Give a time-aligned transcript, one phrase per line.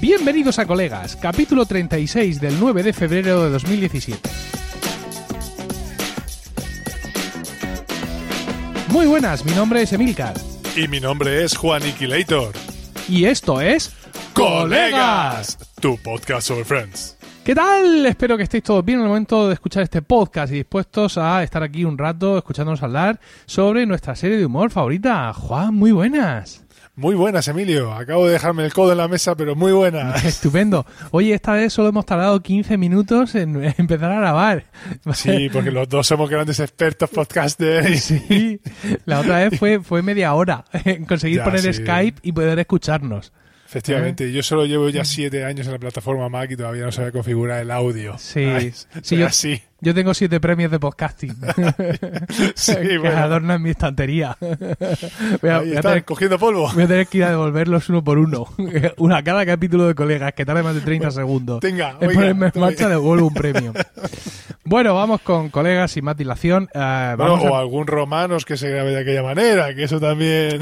[0.00, 4.30] Bienvenidos a Colegas, capítulo 36 del 9 de febrero de 2017.
[8.88, 10.32] Muy buenas, mi nombre es Emilcar.
[10.74, 12.54] Y mi nombre es Juan Iquilator.
[13.10, 13.92] Y esto es...
[14.32, 15.58] ¡Colegas!
[15.82, 17.18] Tu podcast sobre Friends.
[17.44, 18.06] ¿Qué tal?
[18.06, 21.42] Espero que estéis todos bien en el momento de escuchar este podcast y dispuestos a
[21.42, 25.30] estar aquí un rato escuchándonos hablar sobre nuestra serie de humor favorita.
[25.34, 26.64] Juan, muy buenas.
[27.00, 27.94] Muy buenas, Emilio.
[27.94, 30.22] Acabo de dejarme el codo en la mesa, pero muy buenas.
[30.26, 30.84] Estupendo.
[31.12, 34.64] Oye, esta vez solo hemos tardado 15 minutos en empezar a grabar.
[35.14, 38.00] Sí, porque los dos somos grandes expertos podcasters.
[38.02, 38.60] Sí,
[39.06, 41.72] la otra vez fue, fue media hora en conseguir Ya, poner sí.
[41.72, 43.32] Skype y poder escucharnos.
[43.66, 47.12] Efectivamente, yo solo llevo ya siete años en la plataforma Mac y todavía no sabe
[47.12, 48.18] configurar el audio.
[48.18, 49.62] Sí, Ay, sí, yo- así.
[49.82, 51.34] Yo tengo siete premios de podcasting
[52.54, 53.16] Sí, que bueno.
[53.16, 54.36] adornan mi estantería.
[54.40, 56.70] Voy a, Ahí voy a están, tener, cogiendo polvo.
[56.74, 58.46] voy a tener que ir a devolverlos uno por uno.
[58.98, 61.60] Una cada capítulo de colegas que tarde más de 30 segundos.
[61.60, 63.72] Tenga, en oiga, ponerme en marcha devuelvo un premio.
[64.64, 66.64] Bueno, vamos con colegas sin más dilación.
[66.74, 69.98] Eh, Bueno, vamos a- o algún romanos que se grabe de aquella manera, que eso
[69.98, 70.60] también.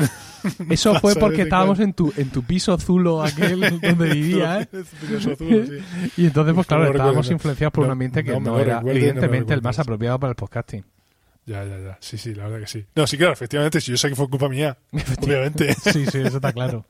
[0.71, 4.69] Eso fue porque estábamos en tu, en tu piso zulo aquel donde vivía, ¿eh?
[6.17, 9.79] Y entonces, pues claro, estábamos influenciados por un ambiente que no era, evidentemente, el más
[9.79, 10.85] apropiado para el podcasting.
[11.47, 11.97] Ya, ya, ya.
[12.01, 12.85] Sí, sí, la verdad que sí.
[12.95, 14.77] No, sí, claro, efectivamente, si yo sé que fue culpa mía.
[15.23, 15.73] Obviamente.
[15.75, 16.85] Sí, sí, eso está claro.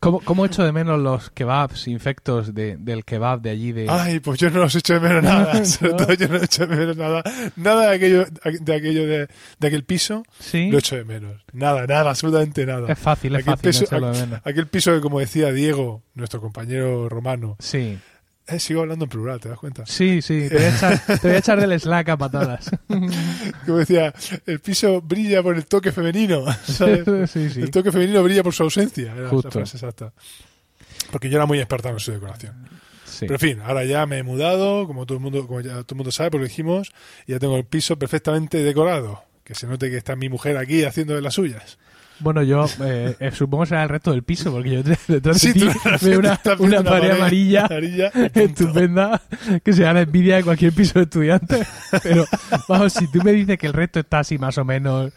[0.00, 3.86] ¿Cómo, cómo echo de menos los kebabs infectos de, del kebab de allí de...
[3.88, 5.64] Ay, pues yo no los echo de menos nada.
[5.64, 5.96] Sobre ¿No?
[5.96, 7.22] todo yo no echo de menos nada.
[7.56, 8.24] Nada de aquello,
[8.60, 11.42] de aquello de, de aquel piso, sí, lo echo de menos.
[11.52, 12.92] Nada, nada, absolutamente nada.
[12.92, 14.40] es fácil, es aquel fácil piso- de menos.
[14.44, 17.98] Aquel piso que, como decía Diego, nuestro compañero romano, Sí,
[18.46, 19.84] eh, sigo hablando en plural, ¿te das cuenta?
[19.86, 22.70] sí, sí, te voy a echar, te voy a echar del slack a patadas.
[23.66, 24.14] Como decía,
[24.46, 26.44] el piso brilla por el toque femenino.
[26.64, 27.30] ¿sabes?
[27.30, 27.62] sí, sí.
[27.62, 29.14] El toque femenino brilla por su ausencia.
[29.16, 29.48] Era Justo.
[29.48, 30.12] la frase exacta.
[31.10, 32.68] Porque yo era muy experta en su decoración.
[33.04, 33.20] sí.
[33.20, 35.86] Pero en fin, ahora ya me he mudado, como todo el mundo, como ya todo
[35.90, 36.92] el mundo sabe, porque lo dijimos,
[37.26, 39.22] y ya tengo el piso perfectamente decorado.
[39.46, 41.78] Que se note que está mi mujer aquí haciendo de las suyas.
[42.18, 45.52] Bueno, yo eh, eh, supongo que será el resto del piso, porque yo detrás de
[45.52, 45.68] ti
[46.02, 49.20] veo una, una viendo pared amarilla amarilla estupenda
[49.62, 51.66] que se da la envidia de cualquier piso de estudiantes.
[52.02, 52.24] Pero
[52.68, 55.12] vamos, si tú me dices que el resto está así más o menos,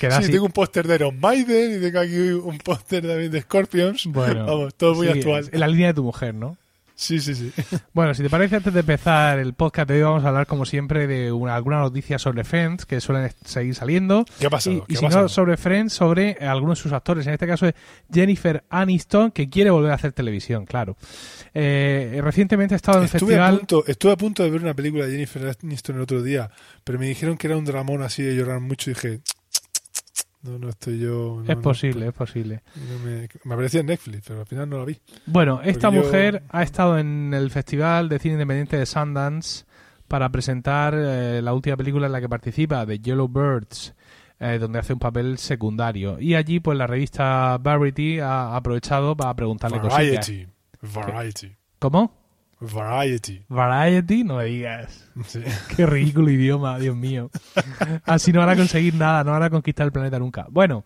[0.00, 0.32] queda Sí, así.
[0.32, 4.06] tengo un póster de Iron Maiden y tengo aquí un póster también de Scorpions.
[4.06, 5.48] Bueno, Vamos, todo muy sí, actual.
[5.52, 6.56] En la línea de tu mujer, ¿no?
[6.98, 7.52] Sí, sí, sí.
[7.94, 10.66] Bueno, si te parece, antes de empezar el podcast de hoy vamos a hablar, como
[10.66, 14.24] siempre, de una, alguna noticia sobre Friends que suelen seguir saliendo.
[14.40, 14.76] ¿Qué ha pasado?
[14.76, 15.28] Y, ¿Qué y ha si no pasado?
[15.28, 17.24] sobre Friends, sobre algunos de sus actores.
[17.28, 17.74] En este caso es
[18.12, 20.96] Jennifer Aniston, que quiere volver a hacer televisión, claro.
[21.54, 23.58] Eh, recientemente ha estado en el a, festival...
[23.58, 26.50] punto, estuve a punto de ver una película de Jennifer Aniston el otro día,
[26.82, 29.20] pero me dijeron que era un dramón así de llorar mucho y dije,
[30.42, 31.42] no, no estoy yo.
[31.44, 32.62] no, Es no, posible, es posible.
[33.04, 34.98] me, me aparecía en Netflix, pero al final no la vi.
[35.26, 39.64] Bueno, esta mujer ha estado en el Festival de Cine Independiente de Sundance
[40.06, 43.94] para presentar eh, la última película en la que participa, de Yellow Birds,
[44.40, 46.18] eh, donde hace un papel secundario.
[46.18, 49.78] Y allí, pues la revista Variety ha aprovechado para preguntarle.
[49.78, 50.46] Variety.
[50.80, 51.54] Variety.
[51.78, 52.14] ¿Cómo?
[52.60, 53.42] Variety.
[53.48, 55.08] Variety, no me digas.
[55.26, 55.40] Sí.
[55.76, 57.30] Qué ridículo idioma, Dios mío.
[58.04, 60.46] Así no van a conseguir nada, no van a conquistar el planeta nunca.
[60.50, 60.84] Bueno,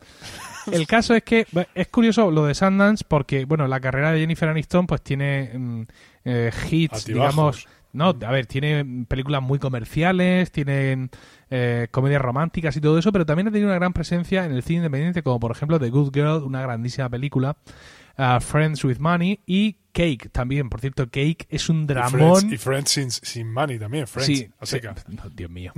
[0.70, 4.48] el caso es que es curioso lo de Sundance porque, bueno, la carrera de Jennifer
[4.48, 5.82] Aniston pues tiene mm,
[6.24, 7.66] eh, hits, digamos...
[7.94, 11.10] No, a ver, tiene películas muy comerciales, tienen
[11.50, 14.62] eh, comedias románticas y todo eso, pero también ha tenido una gran presencia en el
[14.62, 17.54] cine independiente, como por ejemplo The Good Girl, una grandísima película,
[18.16, 20.68] uh, Friends with Money y Cake también.
[20.68, 22.40] Por cierto, Cake es un dramón.
[22.40, 24.06] Friends, y Friends sin, sin money también.
[24.06, 24.50] Friends.
[24.62, 24.80] Sí.
[25.08, 25.72] No, Dios mío.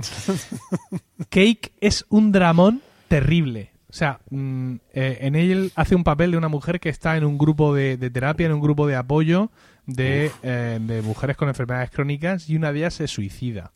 [1.29, 3.71] Cake es un dramón terrible.
[3.89, 7.23] O sea, mm, eh, en él hace un papel de una mujer que está en
[7.23, 9.51] un grupo de, de terapia, en un grupo de apoyo
[9.85, 13.71] de, eh, de mujeres con enfermedades crónicas y una de ellas se suicida.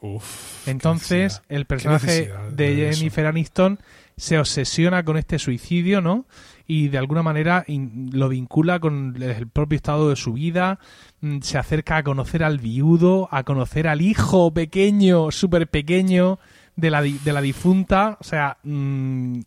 [0.00, 0.66] Uf.
[0.66, 2.94] Entonces, el personaje de.
[2.94, 3.78] Jennifer Aniston
[4.16, 6.26] se obsesiona con este suicidio, ¿no?
[6.72, 10.78] Y de alguna manera in- lo vincula con el propio estado de su vida,
[11.20, 16.38] mm, se acerca a conocer al viudo, a conocer al hijo pequeño, súper pequeño
[16.76, 19.40] de la, de la difunta, o sea, mm,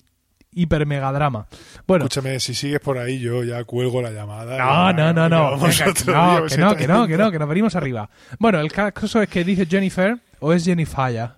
[0.56, 1.48] hiper megadrama.
[1.88, 4.58] Bueno, Escúchame, si sigues por ahí, yo ya cuelgo la llamada.
[4.58, 5.58] no, no, no, no.
[5.58, 8.10] Venga, no, que no, que no, que no, que nos venimos arriba.
[8.38, 11.32] Bueno, el caso es que dice Jennifer o es Jennifer.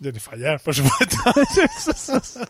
[0.00, 1.16] Jennifer, ya, por supuesto.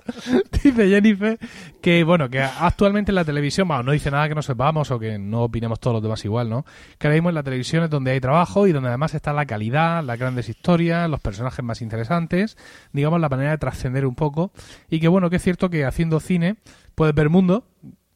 [0.63, 1.39] dice Jennifer
[1.81, 4.99] que bueno que actualmente en la televisión bueno, no dice nada que no sepamos o
[4.99, 6.65] que no opinemos todos los demás igual no
[6.99, 10.19] que en la televisión es donde hay trabajo y donde además está la calidad las
[10.19, 12.57] grandes historias los personajes más interesantes
[12.93, 14.53] digamos la manera de trascender un poco
[14.91, 16.57] y que bueno que es cierto que haciendo cine
[16.95, 17.65] puedes ver mundo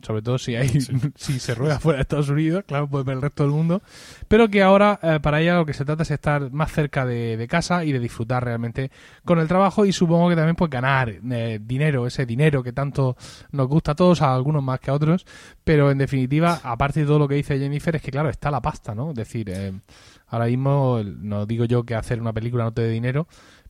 [0.03, 0.69] sobre todo si hay
[1.17, 3.83] si se rueda fuera de Estados Unidos, claro, puede ver el resto del mundo,
[4.29, 7.37] pero que ahora eh, para ella lo que se trata es estar más cerca de,
[7.37, 8.91] de, casa y de disfrutar realmente
[9.25, 13.17] con el trabajo y supongo que también pues ganar eh, dinero, ese dinero que tanto
[13.51, 15.27] nos gusta a todos, a algunos más que a otros,
[15.65, 18.61] pero en definitiva, aparte de todo lo que dice Jennifer, es que claro, está la
[18.61, 19.11] pasta, ¿no?
[19.11, 19.73] Es decir, eh,
[20.29, 23.27] ahora mismo no digo yo que hacer una película no te dé dinero,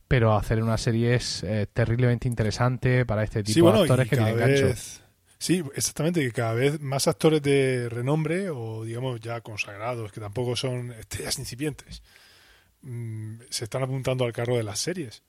[0.07, 4.09] pero hacer una serie es eh, terriblemente interesante para este tipo sí, bueno, de actores
[4.09, 4.65] que tienen gancho.
[4.65, 5.02] Vez,
[5.43, 10.55] sí, exactamente, que cada vez más actores de renombre o digamos ya consagrados, que tampoco
[10.55, 12.01] son estrellas incipientes,
[12.81, 15.21] mmm, se están apuntando al carro de las series.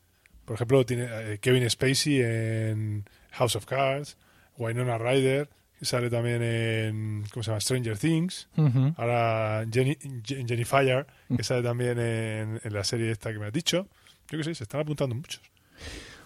[0.44, 4.16] Por ejemplo, tiene eh, Kevin Spacey en House of Cards,
[4.56, 5.48] Winona Ryder,
[5.80, 7.60] que sale también en ¿cómo se llama?
[7.60, 8.48] Stranger Things.
[8.56, 8.94] Uh -huh.
[8.96, 11.06] Ahora Jenny, Jenny Fire,
[11.36, 13.88] que sale también en, en la serie esta que me has dicho.
[14.30, 15.42] Yo qué sé, se están apuntando muchos.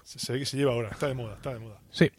[0.04, 1.80] Se, se, ve que se lleva ahora, está de moda, está de moda.
[1.90, 2.10] Sí.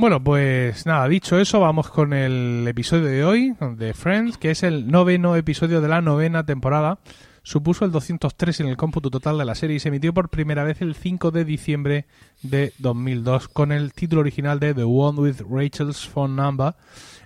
[0.00, 4.62] Bueno, pues nada, dicho eso, vamos con el episodio de hoy de Friends, que es
[4.62, 7.00] el noveno episodio de la novena temporada.
[7.42, 10.62] Supuso el 203 en el cómputo total de la serie y se emitió por primera
[10.62, 12.06] vez el 5 de diciembre
[12.42, 16.76] de 2002 con el título original de The One with Rachel's Phone Number.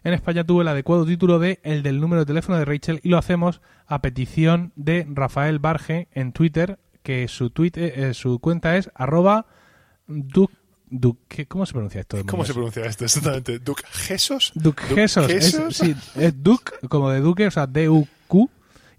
[0.03, 3.11] En España tuvo el adecuado título de El del número de teléfono de Rachel y
[3.11, 8.79] lo hacemos a petición de Rafael Barge en Twitter que su tweet, eh, su cuenta
[8.79, 9.45] es arroba
[10.93, 12.19] duc, ¿cómo se pronuncia esto?
[12.27, 13.59] ¿Cómo se pronuncia esto exactamente?
[13.59, 14.53] ¿Duc Gesos?
[14.55, 18.51] Duc Gesos, es, sí, es Duc como de Duque, o sea, D-U-Q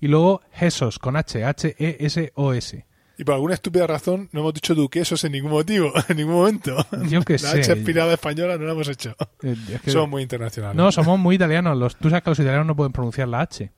[0.01, 2.86] y luego Gesos con H, H-E-S-O-S.
[3.16, 6.75] Y por alguna estúpida razón no hemos dicho duquesos en ningún motivo, en ningún momento.
[7.10, 7.60] Yo que la sé.
[7.60, 9.16] H expirada española no la hemos hecho.
[9.42, 9.92] Es que...
[9.92, 10.75] Somos muy internacionales.
[10.75, 11.78] No, somos muy italianos.
[11.78, 13.72] Los, tú sabes que los italianos no pueden pronunciar la H.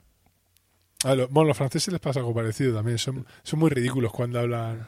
[1.04, 2.98] A lo, bueno, los franceses les pasa algo parecido también.
[2.98, 4.86] Son, son muy ridículos cuando hablan eh,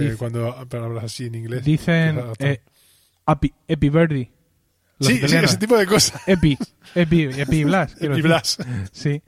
[0.00, 1.64] Dice, cuando hablas así en inglés.
[1.64, 2.60] Dicen eh,
[3.26, 4.30] epi, epi Verdi.
[5.00, 6.20] Sí, sí, ese tipo de cosas.
[6.26, 6.56] Epi,
[6.94, 7.96] epi, epi Blas.
[8.00, 8.58] epi Blas.
[8.92, 9.22] Sí.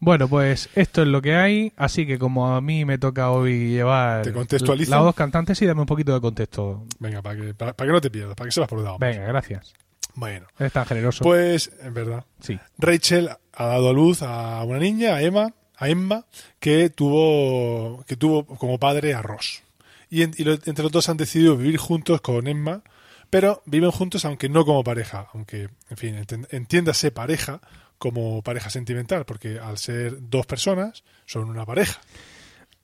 [0.00, 3.70] Bueno, pues esto es lo que hay, así que como a mí me toca hoy
[3.70, 4.92] llevar ¿Te contextualizo?
[4.92, 6.86] las dos cantantes y dame un poquito de contexto.
[7.00, 9.04] Venga, para que, para, para que no te pierdas, para que sepas por dónde.
[9.04, 9.74] Venga, gracias.
[10.14, 10.46] Bueno.
[10.58, 11.24] Eres tan generoso.
[11.24, 12.24] Pues, en verdad.
[12.40, 12.58] Sí.
[12.78, 16.26] Rachel ha dado a luz a una niña, a Emma, a Emma,
[16.60, 19.62] que tuvo, que tuvo como padre a Ross.
[20.10, 22.82] Y, en, y lo, entre los dos han decidido vivir juntos con Emma,
[23.30, 27.60] pero viven juntos aunque no como pareja, aunque, en fin, entiéndase pareja
[27.98, 32.00] como pareja sentimental, porque al ser dos personas son una pareja.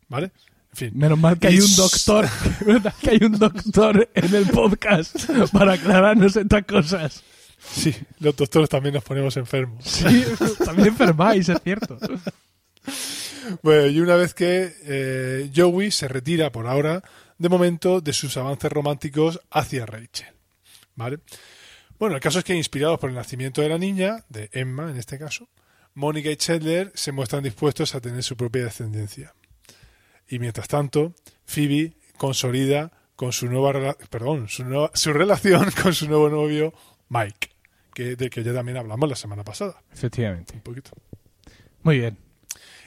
[0.08, 0.32] ¿Vale?
[0.72, 0.90] En fin.
[0.94, 2.28] Menos mal que hay un doctor,
[3.00, 5.16] que hay un doctor en el podcast
[5.52, 7.22] para aclararnos estas cosas.
[7.72, 9.84] Sí, los doctores también nos ponemos enfermos.
[9.84, 10.24] Sí,
[10.64, 11.98] también enfermáis, es cierto.
[13.62, 17.02] Bueno, y una vez que eh, Joey se retira por ahora,
[17.38, 20.34] de momento, de sus avances románticos hacia Rachel.
[20.96, 21.20] ¿Vale?
[21.98, 24.96] Bueno, el caso es que, inspirados por el nacimiento de la niña, de Emma en
[24.96, 25.48] este caso,
[25.94, 29.34] Mónica y Chandler se muestran dispuestos a tener su propia descendencia.
[30.28, 31.14] Y mientras tanto,
[31.44, 36.74] Phoebe consolida con su nueva perdón, su, nueva, su relación con su nuevo novio,
[37.08, 37.50] Mike,
[37.94, 39.82] que, de que ya también hablamos la semana pasada.
[39.92, 40.54] Efectivamente.
[40.54, 40.90] Un poquito.
[41.82, 42.18] Muy bien.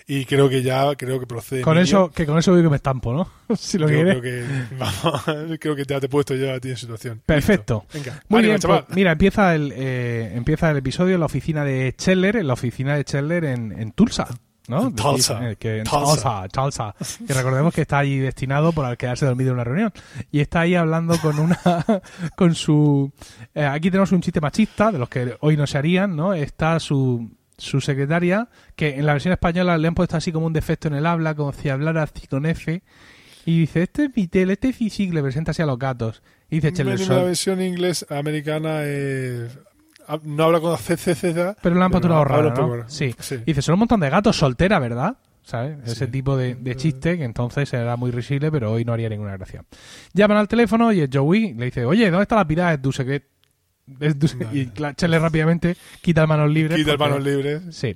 [0.09, 1.61] Y creo que ya, creo que procede.
[1.61, 3.29] Con eso, que con eso veo que me estampo, ¿no?
[3.57, 4.21] si lo creo, quieres.
[4.21, 5.23] Creo que, vamos,
[5.59, 7.21] creo que ya te he puesto yo a ti en situación.
[7.25, 7.85] Perfecto.
[7.93, 8.85] Venga, Muy ánimo, bien, chaval.
[8.85, 12.53] pues, mira, empieza el, eh, empieza el episodio en la oficina de Chandler, en la
[12.53, 14.29] oficina de Chandler en, en Tulsa.
[14.69, 14.93] ¿no?
[14.93, 15.51] Tulsa.
[15.51, 16.47] Eh, que, Tulsa.
[16.51, 17.25] Tulsa, Tulsa.
[17.25, 19.93] Que recordemos que está allí destinado por al quedarse dormido en una reunión.
[20.31, 21.57] Y está ahí hablando con una,
[22.35, 23.11] con su,
[23.53, 26.33] eh, aquí tenemos un chiste machista, de los que hoy no se harían, ¿no?
[26.33, 30.53] Está su, su secretaria, que en la versión española le han puesto así como un
[30.53, 32.81] defecto en el habla, como si hablara así con F.
[33.45, 36.21] Y dice, este es Vitel, este es Physique, le presenta así a los gatos.
[36.49, 39.57] Y dice Chandler, la versión inglés americana es
[40.23, 41.57] no habla con CCZ.
[41.61, 42.89] Pero le han puesto una rara, ¿no?
[42.89, 43.13] Sí.
[43.19, 43.37] sí.
[43.45, 45.17] Dice, son un montón de gatos soltera, ¿verdad?
[45.43, 45.77] ¿Sabes?
[45.85, 45.91] Sí.
[45.91, 49.37] Ese tipo de, de, chiste que entonces era muy risible, pero hoy no haría ninguna
[49.37, 49.63] gracia.
[50.13, 52.91] Llaman al teléfono y es Joey le dice, oye, ¿dónde está la pirata de tu
[52.91, 53.27] secreto?
[54.53, 56.77] Y Chele rápidamente quita el manos libres.
[56.77, 57.63] Quita el manos libres.
[57.71, 57.95] Sí.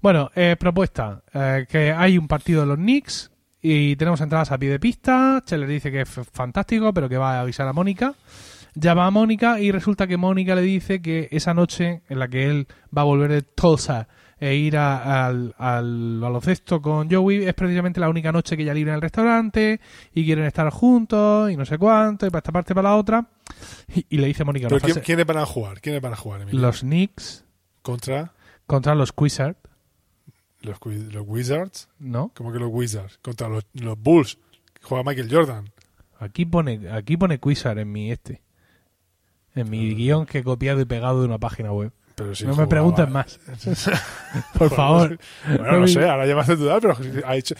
[0.00, 1.22] Bueno, eh, propuesta.
[1.32, 5.42] Eh, que hay un partido de los Knicks y tenemos entradas a pie de pista.
[5.44, 8.14] Chele dice que es fantástico, pero que va a avisar a Mónica
[8.76, 12.48] llama a Mónica y resulta que Mónica le dice que esa noche en la que
[12.48, 12.66] él
[12.96, 14.06] va a volver de Tulsa
[14.38, 17.44] e ir a, al, al baloncesto con Joey.
[17.44, 19.80] Es precisamente la única noche que ella libre en el restaurante
[20.12, 23.26] y quieren estar juntos y no sé cuánto y para esta parte para la otra.
[23.94, 25.80] Y, y le dice Mónica ¿Pero ¿quién, ¿quiénes van a jugar?
[25.80, 26.42] ¿quiénes van a jugar?
[26.42, 26.60] Emilio?
[26.60, 27.44] Los Knicks
[27.82, 28.32] contra
[28.66, 29.58] contra los Wizards.
[30.60, 34.38] Los, los Wizards no como que los Wizards contra los, los Bulls
[34.82, 35.70] juega Michael Jordan.
[36.18, 38.42] Aquí pone aquí pone Wizard en mi este.
[39.54, 41.92] En mi guion que he copiado y pegado de una página web.
[42.16, 42.68] Pero no me jugaba.
[42.68, 43.38] preguntes más.
[44.58, 45.18] Por favor.
[45.46, 46.96] Bueno, no sé, ahora ya me hace dudar, pero
[47.26, 47.54] ha hecho,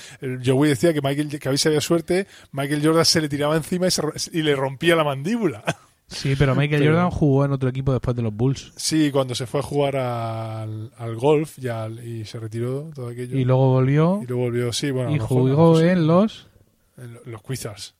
[0.45, 4.03] Joey decía que Michael que había suerte, Michael Jordan se le tiraba encima y, se
[4.33, 5.63] y le rompía la mandíbula.
[6.09, 8.73] Sí, pero Michael Pero- Jordan jugó en otro equipo después de los Bulls.
[8.77, 13.09] Sí, cuando se fue a jugar al, al golf ya, al- y se retiró todo
[13.09, 13.37] aquello.
[13.37, 15.11] Y luego volvió Y luego volvió, sí, bueno.
[15.15, 16.47] y jugó en los...
[16.97, 17.95] Los.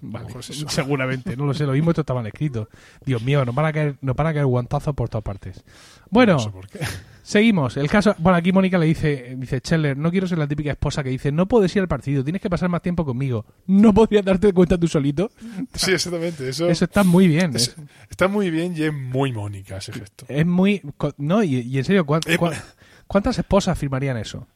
[0.00, 0.68] Vale, es eso.
[0.68, 2.68] seguramente, no lo sé, lo mismo esto está mal escrito.
[3.04, 5.62] Dios mío, nos van a caer, nos van a caer guantazos por todas partes.
[6.10, 6.78] Bueno, No sé por qué.
[7.22, 7.76] seguimos.
[7.76, 11.02] El caso, bueno, aquí Mónica le dice, dice, Scheller, no quiero ser la típica esposa
[11.04, 13.44] que dice, no puedes ir al partido, tienes que pasar más tiempo conmigo.
[13.66, 15.30] ¿No podrías darte cuenta tú solito?
[15.74, 16.48] Sí, exactamente.
[16.48, 17.54] Eso, Eso está muy bien.
[17.54, 17.76] es- Es,
[18.08, 20.24] está muy bien y es muy Mónica ese gesto.
[20.28, 20.80] es muy...
[21.18, 22.54] No, y, y en serio, ¿cuán- Eh, cuán-
[23.06, 24.46] ¿cuántas esposas firmarían eso?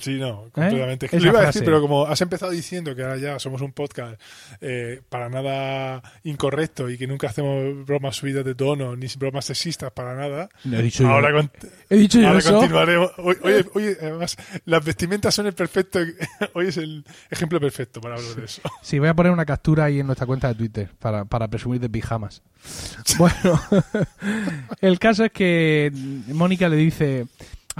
[0.00, 1.06] Sí, no, completamente.
[1.06, 3.38] Es que Esa lo iba a decir, pero como has empezado diciendo que ahora ya
[3.38, 4.20] somos un podcast
[4.60, 9.90] eh, para nada incorrecto y que nunca hacemos bromas subidas de tono ni bromas sexistas
[9.90, 11.50] para nada, No he dicho yo, con-
[11.90, 12.52] he dicho yo ahora eso.
[12.52, 13.10] continuaremos.
[13.18, 14.36] Hoy, hoy- hoy, además,
[14.66, 15.98] las vestimentas son el perfecto.
[16.54, 18.62] Hoy es el ejemplo perfecto para hablar de eso.
[18.82, 21.80] Sí, voy a poner una captura ahí en nuestra cuenta de Twitter para, para presumir
[21.80, 22.42] de pijamas.
[23.18, 23.60] Bueno,
[24.80, 25.90] el caso es que
[26.28, 27.26] Mónica le dice,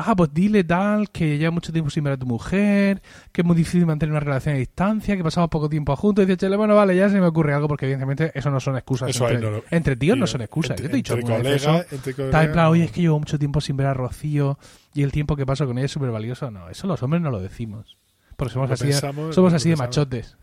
[0.07, 3.03] ah, pues dile tal, que lleva mucho tiempo sin ver a tu mujer,
[3.33, 6.23] que es muy difícil mantener una relación a distancia, que pasamos poco tiempo juntos.
[6.23, 8.77] Y dice, Chele, bueno, vale, ya se me ocurre algo, porque evidentemente eso no son
[8.77, 9.11] excusas.
[9.11, 10.71] Eso entre, no lo- entre tíos no son excusas.
[10.73, 12.85] entre- Yo te he dicho entre Está en colegas, plan, oye, no.
[12.87, 14.59] es que llevo mucho tiempo sin ver a Rocío
[14.95, 16.51] y el tiempo que paso con ella es súper valioso.
[16.51, 17.97] No, eso los hombres no lo decimos.
[18.37, 20.37] Porque somos Lo así, pensamos, somos así de machotes.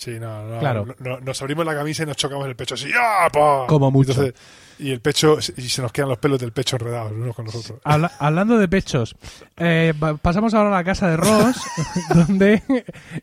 [0.00, 0.86] Sí, no, no, Claro.
[0.86, 2.88] no- no- nos abrimos la camisa y nos chocamos el pecho así.
[2.98, 3.66] ¡ah, pa!
[3.66, 4.12] Como mucho.
[4.12, 4.34] Entonces,
[4.78, 7.54] y el pecho, y se nos quedan los pelos del pecho enredados unos con los
[7.54, 7.78] otros.
[7.84, 9.14] Habla- hablando de pechos,
[9.58, 9.92] eh,
[10.22, 11.60] pasamos ahora a la casa de Ross,
[12.14, 12.62] donde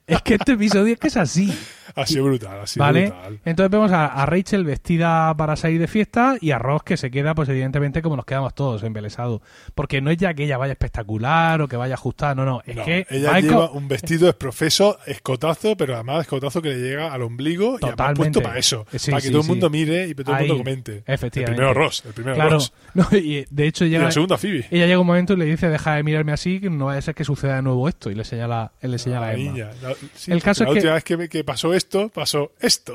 [0.05, 1.51] es que este episodio es que es así,
[2.01, 3.07] Ha sido brutal, sido ¿vale?
[3.09, 3.39] brutal.
[3.45, 7.09] Entonces vemos a, a Rachel vestida para salir de fiesta y a Ross que se
[7.11, 9.41] queda, pues evidentemente como nos quedamos todos, embelesados.
[9.75, 12.75] Porque no es ya que ella vaya espectacular o que vaya ajustada, no, no, es
[12.75, 17.11] No, que ella Michael- lleva un vestido profeso, escotazo, pero además escotazo que le llega
[17.13, 18.17] al ombligo y además Totalmente.
[18.33, 18.85] puesto para eso.
[18.95, 19.51] Sí, para que sí, todo el sí.
[19.51, 21.03] mundo mire y que todo el mundo comente.
[21.07, 21.39] efectivamente.
[21.51, 22.73] El primero Ross, el primero Claro, Ross.
[22.93, 24.67] no, y de hecho Y llega, la segunda Phoebe.
[24.69, 27.01] ella llega un momento y le dice, deja de mirarme así, que no vaya a
[27.01, 29.57] ser que suceda de nuevo esto, y le señala, él le señala a La Emma.
[29.81, 29.95] La-
[30.33, 32.93] El caso la es que- última vez que, que pasó esto, pasó esto.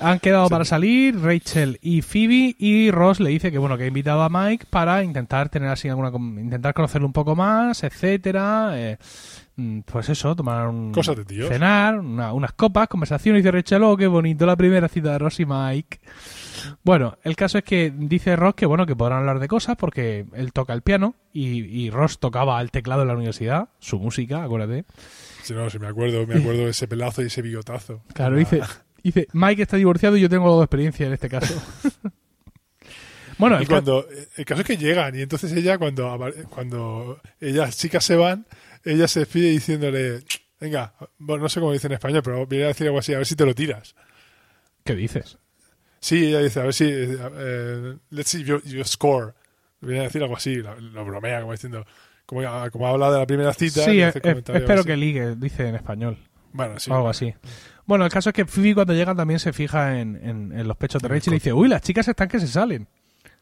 [0.00, 0.50] Han quedado Sí.
[0.50, 4.28] para salir Rachel y Phoebe y Ross le dice que bueno que ha invitado a
[4.28, 6.10] Mike para intentar tener así alguna
[6.40, 8.70] intentar conocerlo un poco más, etcétera.
[8.74, 8.98] eh,
[9.84, 11.48] pues eso, tomar un Cosas de tíos.
[11.48, 15.18] cenar, una- unas copas, conversación y dice Rachel, oh qué bonito la primera cita de
[15.18, 15.98] Ross y Mike.
[16.84, 20.26] Bueno, el caso es que dice Ross que bueno que podrán hablar de cosas porque
[20.34, 24.42] él toca el piano y, y Ross tocaba el teclado en la universidad, su música,
[24.44, 24.84] acuérdate.
[25.42, 28.02] Si no, si me acuerdo, me acuerdo de ese pelazo y ese bigotazo.
[28.12, 28.60] Claro, Ah, dice,
[29.02, 31.54] dice, Mike está divorciado y yo tengo algo de experiencia en este caso.
[33.38, 36.18] bueno, y el ca- cuando el caso es que llegan y entonces ella cuando
[36.50, 38.46] cuando ellas chicas se van
[38.84, 40.20] ella se despide diciéndole
[40.60, 43.18] venga bueno no sé cómo dice en español pero viene a decir algo así a
[43.18, 43.94] ver si te lo tiras
[44.84, 45.38] ¿qué dices?
[46.00, 49.34] sí ella dice a ver si eh, let's see your, your score
[49.80, 51.84] viene a decir algo así lo, lo bromea como diciendo
[52.26, 55.66] como, como habla de la primera cita Sí, y eh, eh, espero que ligue, dice
[55.66, 56.18] en español,
[56.52, 57.32] bueno sí o algo así.
[57.86, 60.76] Bueno, el caso es que Phoebe cuando llega también se fija en, en- en los
[60.76, 62.86] pechos de Rachel y dice, uy, las chicas están que se salen.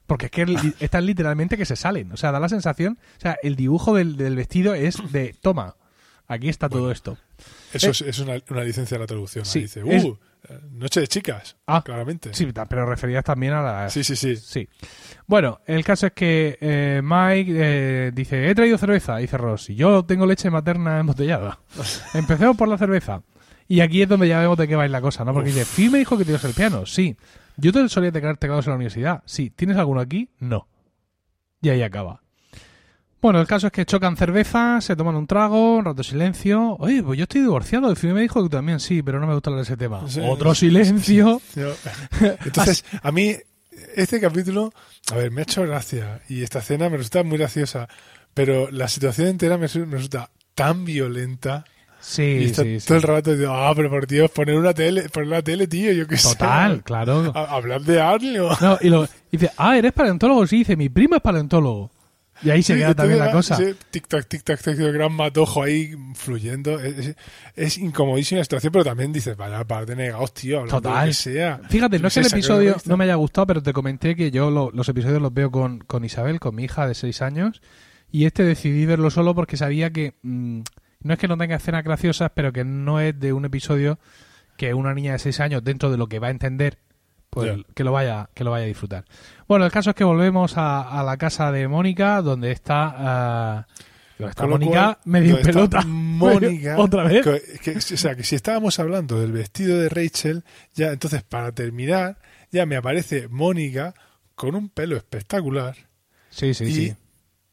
[0.06, 2.12] Porque es que li- están literalmente que se salen.
[2.12, 5.75] O sea, da la sensación, o sea, el dibujo del, del vestido es de, toma,
[6.28, 7.18] aquí está todo esto.
[7.72, 11.08] eso es, es una, una licencia de la traducción Sí, dice uh eh, noche de
[11.08, 13.92] chicas Ah, claramente Sí, pero referidas también a las...
[13.92, 14.68] sí sí sí Sí.
[15.26, 19.75] Bueno, el caso es que eh, Mike eh, dice, he traído cerveza, dice Ross, y
[19.75, 21.58] yo tengo leche materna embotellada.
[22.14, 23.22] Empecemos por la cerveza.
[23.66, 25.32] Y aquí es donde ya vemos de qué va la cosa, ¿no?
[25.34, 25.56] Porque Uf.
[25.56, 27.16] dice, Phil me dijo que tienes el piano, sí.
[27.56, 29.50] Yo te solía tener teclados en la universidad, sí.
[29.50, 30.30] ¿Tienes alguno aquí?
[30.38, 30.68] No.
[31.62, 32.22] Y ahí acaba.
[33.22, 36.76] Bueno, el caso es que chocan cerveza, se toman un trago, un rato de silencio.
[36.78, 37.90] Oye, pues yo estoy divorciado.
[37.90, 39.76] Y Phil me dijo que tú también sí, pero no me gusta hablar de ese
[39.76, 40.08] tema.
[40.08, 40.20] Sí.
[40.22, 41.40] Otro silencio.
[42.44, 43.34] Entonces, a mí,
[43.96, 44.72] este capítulo,
[45.10, 47.88] a ver, me ha hecho gracia y esta escena me resulta muy graciosa,
[48.34, 51.64] pero la situación entera me resulta tan violenta
[52.00, 52.87] y Sí, está sí, sí.
[52.87, 55.93] todo el rato digo, ah, pero por Dios, poner una tele, poner la tele, tío,
[55.93, 56.29] yo qué sé.
[56.31, 57.33] Total, claro.
[57.37, 58.50] Hablar de Arleo.
[58.61, 60.47] No, y, lo, y dice, ah, eres paleontólogo.
[60.47, 61.91] Sí, dice, mi primo es paleontólogo.
[62.43, 63.57] Y ahí se Sí, queda también la cosa.
[63.59, 66.79] Tic-tac, tic-tac, tic el gran matojo ahí fluyendo.
[66.79, 67.17] Es, es-
[67.57, 71.09] es incomodísima la situación, pero también dices, vaya, para de negados, tío, Total.
[71.09, 71.61] que sea.
[71.71, 74.50] Fíjate, no es que el episodio no me haya gustado, pero te comenté que yo
[74.50, 77.62] lo- los episodios los veo con, con Isabel, con mi hija de 6 años,
[78.12, 80.61] y este decidí verlo solo porque sabía que mm,
[81.03, 83.99] no es que no tenga escenas graciosas, pero que no es de un episodio
[84.57, 86.79] que una niña de 6 años, dentro de lo que va a entender,
[87.31, 89.05] pues que lo vaya que lo vaya a disfrutar.
[89.47, 93.67] Bueno, el caso es que volvemos a, a la casa de Mónica, donde está,
[94.19, 95.83] donde está Mónica medio pelota.
[95.87, 96.76] Mónica.
[96.79, 97.25] Otra vez.
[97.25, 101.53] que- que- o sea, que si estábamos hablando del vestido de Rachel, ya entonces para
[101.53, 102.19] terminar,
[102.50, 103.95] ya me aparece Mónica
[104.35, 105.76] con un pelo espectacular
[106.31, 106.97] Sí, sí, y, sí.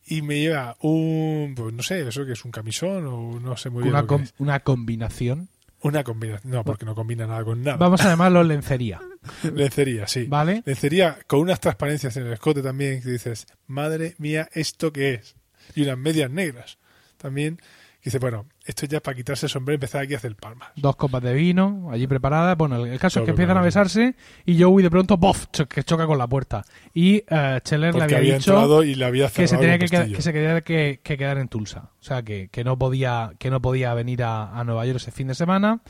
[0.06, 3.70] Y me lleva un, pues no sé, eso que es un camisón o no sé
[3.70, 3.94] muy bien.
[3.94, 4.34] Una, lo que com- es.
[4.38, 5.50] una combinación.
[5.82, 6.52] Una combinación.
[6.54, 7.78] No, porque no combina nada con nada.
[7.78, 9.02] Vamos a llamarlo lencería,
[9.54, 10.26] Lencería, sí.
[10.26, 10.64] ¿vale?
[10.66, 15.36] Lencería con unas transparencias en el escote también que dices, madre mía, ¿esto qué es?
[15.76, 16.78] Y unas medias negras
[17.18, 17.60] también.
[18.04, 20.72] Dice, bueno, esto ya es para quitarse el sombrero y empezar aquí a hacer palmas.
[20.76, 22.58] Dos copas de vino allí preparadas.
[22.58, 25.46] Bueno, el, el caso es que empiezan a besarse y Joey de pronto, ¡bof!
[25.70, 26.66] que choca con la puerta.
[26.94, 29.86] Y eh, Scheller le Porque había, había dicho y le había que se tenía que,
[29.88, 31.92] que se tenía que, que quedar en Tulsa.
[32.00, 35.12] O sea, que, que no podía que no podía venir a, a Nueva York ese
[35.12, 35.82] fin de semana.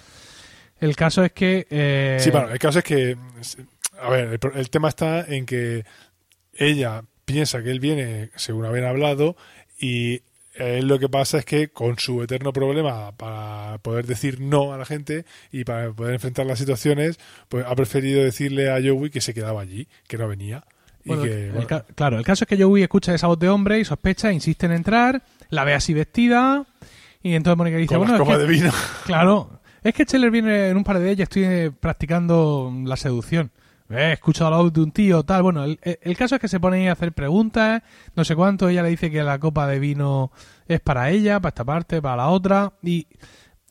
[0.80, 1.66] El caso es que...
[1.70, 3.18] eh, Sí, bueno, el caso es que,
[4.02, 5.86] a ver, el, el tema está en que
[6.54, 9.36] ella piensa que él viene según habían hablado
[9.80, 10.22] y
[10.56, 14.78] él lo que pasa es que con su eterno problema para poder decir no a
[14.78, 17.20] la gente y para poder enfrentar las situaciones,
[17.50, 20.64] pues ha preferido decirle a Joey que se quedaba allí, que no venía.
[21.04, 23.80] Y bueno, que, bueno, claro, el caso es que Joey escucha esa voz de hombre
[23.80, 26.66] y sospecha, insiste en entrar, la ve así vestida
[27.22, 28.72] y entonces Mónica dice, con bueno, es que- de vino.
[29.06, 33.52] Claro, es que Scheller viene en un par de ellas, estoy eh, practicando la seducción.
[33.94, 35.44] Eh, he escuchado la voz de un tío, tal.
[35.44, 37.82] Bueno, el, el caso es que se pone a hacer preguntas,
[38.16, 38.70] no sé cuánto.
[38.70, 40.32] Ella le dice que la copa de vino
[40.68, 42.74] es para ella, para esta parte, para la otra.
[42.82, 43.08] Y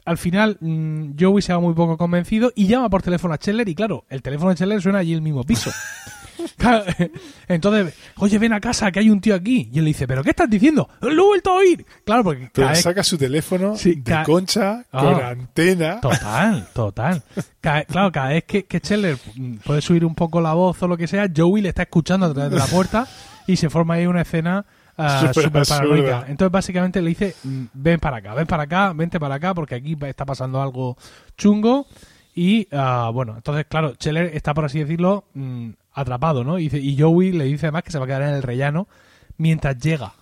[0.04, 3.68] al final, mm, Joey se va muy poco convencido y llama por teléfono a Scheller.
[3.68, 5.70] Y claro, el teléfono de Scheller suena allí el mismo piso.
[7.48, 9.68] Entonces, oye, ven a casa, que hay un tío aquí.
[9.72, 10.88] Y él le dice, ¿pero qué estás diciendo?
[11.00, 11.84] ¡Lo he vuelto a oír!
[12.04, 15.00] Claro, porque Pero vez- saca su teléfono Sí, de ca- concha Ah.
[15.02, 16.00] con antena.
[16.00, 17.22] Total, total.
[17.60, 19.16] Claro, cada vez que, que Scheller
[19.64, 22.32] puede subir un poco la voz o lo que sea, Joey le está escuchando a
[22.34, 23.06] través de la puerta
[23.46, 24.64] y se forma ahí una escena
[24.96, 26.24] ah, Súper paranoica.
[26.28, 29.74] Entonces, básicamente le dice, mm, ven para acá, ven para acá, vente para acá, porque
[29.74, 30.96] aquí está pasando algo
[31.36, 31.86] chungo.
[32.34, 36.58] Y, ah, bueno, entonces, claro, Scheller está, por así decirlo, mm, atrapado, ¿no?
[36.58, 38.88] Y, Joey le dice además que se va a quedar en el rellano
[39.36, 40.12] mientras llega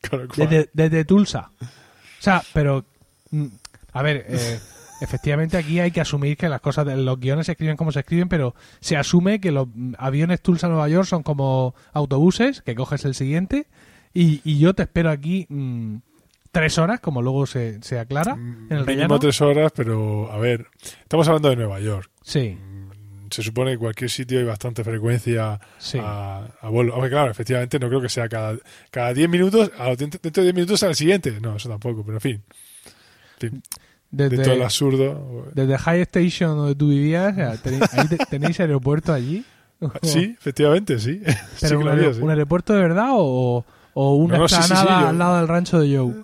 [0.36, 1.50] desde, desde Tulsa.
[1.60, 1.66] O
[2.22, 2.84] sea, pero.
[3.30, 3.46] mm,
[3.92, 4.58] A ver, eh,
[5.00, 8.00] efectivamente aquí hay que asumir que las cosas, de, los guiones se escriben como se
[8.00, 13.04] escriben, pero se asume que los mm, aviones Tulsa-Nueva York son como autobuses, que coges
[13.04, 13.66] el siguiente,
[14.14, 15.96] y, y yo te espero aquí mm,
[16.52, 19.18] tres horas, como luego se, se aclara, en el Mínimo rellano.
[19.18, 20.66] tres horas, pero a ver,
[21.00, 22.10] estamos hablando de Nueva York.
[22.22, 22.58] Sí,
[23.32, 25.98] Se supone que cualquier sitio hay bastante frecuencia sí.
[26.00, 26.92] a, a vuelo.
[26.94, 28.56] Aunque claro, efectivamente no creo que sea cada,
[28.90, 31.38] cada 10 minutos, a los- dentro de 10 minutos al siguiente.
[31.40, 32.42] No, eso tampoco, pero en fin.
[33.40, 33.62] En fin,
[34.10, 35.48] Desde, dentro del absurdo.
[35.54, 39.44] desde High Station donde tú vivías, tenéis, ahí te- tenéis aeropuerto allí.
[40.02, 41.20] Sí, efectivamente, sí.
[41.26, 42.20] sí ¿Pero que un, lo había, aer- sí.
[42.22, 43.64] un aeropuerto de verdad o,
[43.94, 46.14] o una No, no, al lado del rancho de Joe?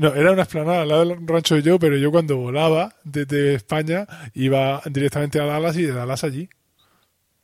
[0.00, 3.54] No, era una esplanada al lado del rancho de Joe, pero yo cuando volaba desde
[3.54, 6.48] España iba directamente a Dallas y de Dallas allí.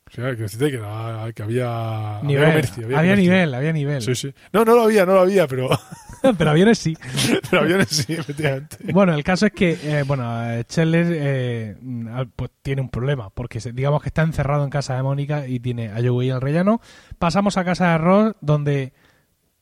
[0.07, 2.43] O sea, que decirte que, era- que había, Nivel.
[2.45, 2.85] había comercio.
[2.85, 3.15] Había, comercio.
[3.23, 4.01] nivel, había nivel.
[4.01, 4.33] Sí, sí.
[4.53, 5.67] No, no lo había, no lo había, pero,
[6.37, 6.97] Pero aviones sí.
[7.51, 8.77] pero aviones sí, efectivamente.
[8.93, 10.25] Bueno, el caso es que, eh, bueno,
[10.63, 11.75] Scheller eh,
[12.13, 15.59] al- pues, tiene un problema, porque digamos que está encerrado en casa de Mónica y
[15.59, 16.79] tiene a Joey el rellano.
[17.19, 18.93] Pasamos a casa de Ross, donde,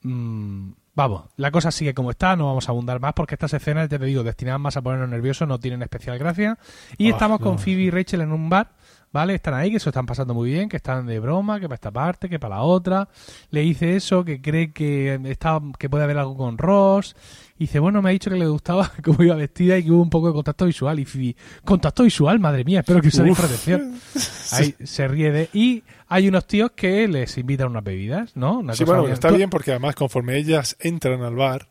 [0.03, 3.89] mm, vamos, la cosa sigue como está, no vamos a abundar más, porque estas escenas,
[3.89, 6.57] ya te digo, destinadas más a ponernos nerviosos, no tienen especial gracia.
[6.97, 7.59] Y Ah, estamos con.
[7.59, 8.71] Phoebe y Rachel en un bar,
[9.15, 9.33] ¿vale?
[9.35, 11.75] Están ahí, que se lo están pasando muy bien, que están de broma, que para
[11.75, 13.07] esta parte, que para la otra.
[13.49, 17.15] Le dice eso, que cree que, está, que puede haber algo con Ross.
[17.57, 20.01] Y dice, bueno, me ha dicho que le gustaba cómo iba vestida y que hubo
[20.03, 20.99] un poco de contacto visual.
[20.99, 23.93] Y Phoebe, contacto visual, madre mía, espero que uséis protección.
[24.51, 25.49] Ahí se ríe de...
[25.53, 28.59] Y hay unos tíos que les invitan unas bebidas, ¿no?
[28.59, 31.69] Una Sí, cosa bueno, está bien porque además conforme ellas entran al bar,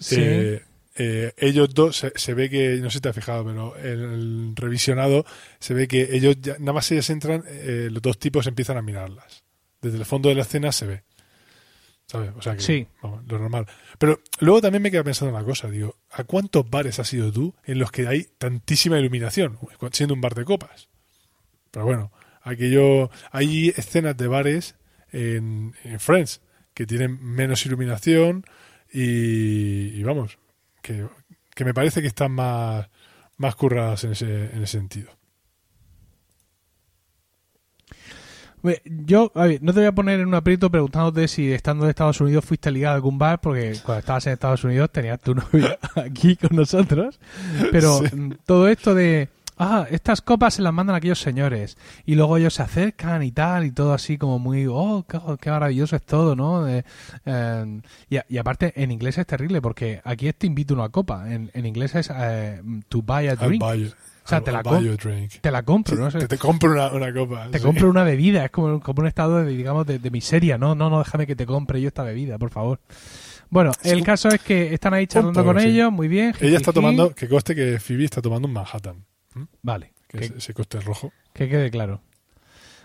[0.00, 0.16] Sí.
[0.18, 0.62] eh,
[1.02, 4.00] eh, ellos dos, se, se ve que, no sé si te has fijado, pero el,
[4.02, 5.24] el revisionado
[5.58, 8.82] se ve que ellos, ya- nada más ellas entran, eh, los dos tipos empiezan a
[8.82, 9.44] mirarlas.
[9.80, 11.02] Desde el fondo de la escena se ve.
[12.06, 12.32] ¿Sabes?
[12.36, 12.86] O sea que, Sí.
[13.02, 13.66] vamos, lo normal.
[13.98, 17.54] Pero luego también me queda pensando una cosa, digo, ¿a cuántos bares has ido tú
[17.64, 19.58] en los que hay tantísima iluminación,
[19.92, 20.88] siendo un bar de copas?
[21.70, 24.74] Pero bueno, aquello, hay escenas de bares
[25.12, 26.40] en, en Friends
[26.74, 28.44] que tienen menos iluminación
[28.92, 30.38] y, y vamos,
[30.82, 31.06] que,
[31.54, 32.88] que me parece que están más,
[33.36, 35.10] más curradas en ese, en ese sentido.
[38.84, 41.90] Yo, a ver, no te voy a poner en un aprieto preguntándote si estando en
[41.90, 45.34] Estados Unidos fuiste ligado a algún bar, porque cuando estabas en Estados Unidos tenías tu
[45.34, 47.18] novia aquí con nosotros.
[47.72, 48.34] Pero Sí.
[48.44, 49.30] todo esto de,
[49.60, 51.76] ah, estas copas se las mandan aquellos señores.
[52.04, 55.50] Y luego ellos se acercan y tal, y todo así como muy, oh, qué, qué
[55.50, 56.66] maravilloso es todo, ¿no?
[56.66, 56.82] Eh,
[57.26, 60.78] eh, y, a- y aparte, en inglés es terrible, porque aquí es te invito a
[60.78, 61.32] una copa.
[61.32, 63.62] En, en inglés es eh, to buy a drink.
[63.62, 64.62] O sea, te la.
[65.40, 66.08] Te la compro, ¿no?
[66.18, 67.48] Te, te compro una, una copa.
[67.50, 67.64] Te sí.
[67.64, 70.74] compro una bebida, es como, como un estado de, digamos, de, de miseria, ¿no?
[70.74, 72.80] No, no, déjame que te compre yo esta bebida, por favor.
[73.48, 75.66] Bueno, el caso es que están ahí charlando con sí.
[75.68, 76.32] ellos, muy bien.
[76.40, 79.04] Ella está tomando, que coste que Phoebe está tomando un Manhattan,
[79.62, 81.12] Vale, que que, es ese coste rojo.
[81.32, 82.02] que quede claro.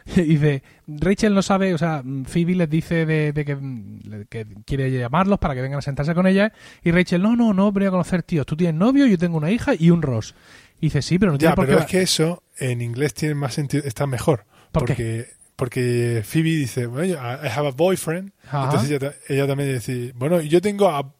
[0.15, 4.91] dice, Rachel no sabe, o sea, Phoebe les dice de, de que, mm, que quiere
[4.91, 6.53] llamarlos para que vengan a sentarse con ella
[6.83, 9.51] y Rachel, no, no, no, voy a conocer tíos, tú tienes novio, yo tengo una
[9.51, 10.35] hija y un Ross.
[10.79, 11.83] Y dice, sí, pero no tiene Ya, por pero qué...
[11.85, 14.45] es que eso en inglés tiene más sentido, está mejor.
[14.71, 18.31] ¿Por porque, porque Phoebe dice, bueno, I have a boyfriend.
[18.47, 18.65] Ajá.
[18.65, 21.13] Entonces ella, ella también dice, bueno, yo tengo a,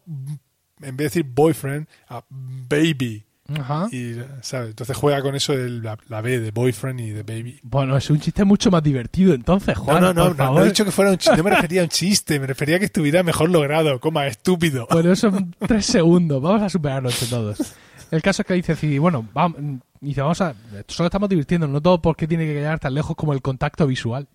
[0.81, 3.25] en vez de decir boyfriend, a baby.
[3.53, 3.87] Ajá.
[3.91, 4.69] Y, ¿sabes?
[4.69, 7.59] Entonces juega con eso de la, la B de boyfriend y de baby.
[7.63, 10.49] Bueno, es un chiste mucho más divertido entonces, Juan, no, no, no, por no, no
[10.49, 10.61] favor.
[10.63, 12.79] he dicho que fuera un chiste, no me refería a un chiste, me refería a
[12.79, 14.87] que estuviera mejor logrado, coma, estúpido.
[14.89, 16.41] Bueno, son tres segundos.
[16.41, 17.75] Vamos a superarlo entre todos.
[18.11, 19.59] El caso es que dice Phoebe, bueno, vamos,
[19.99, 20.53] dice, vamos a,
[20.87, 24.27] solo estamos divirtiendo, no todo porque tiene que quedar tan lejos como el contacto visual.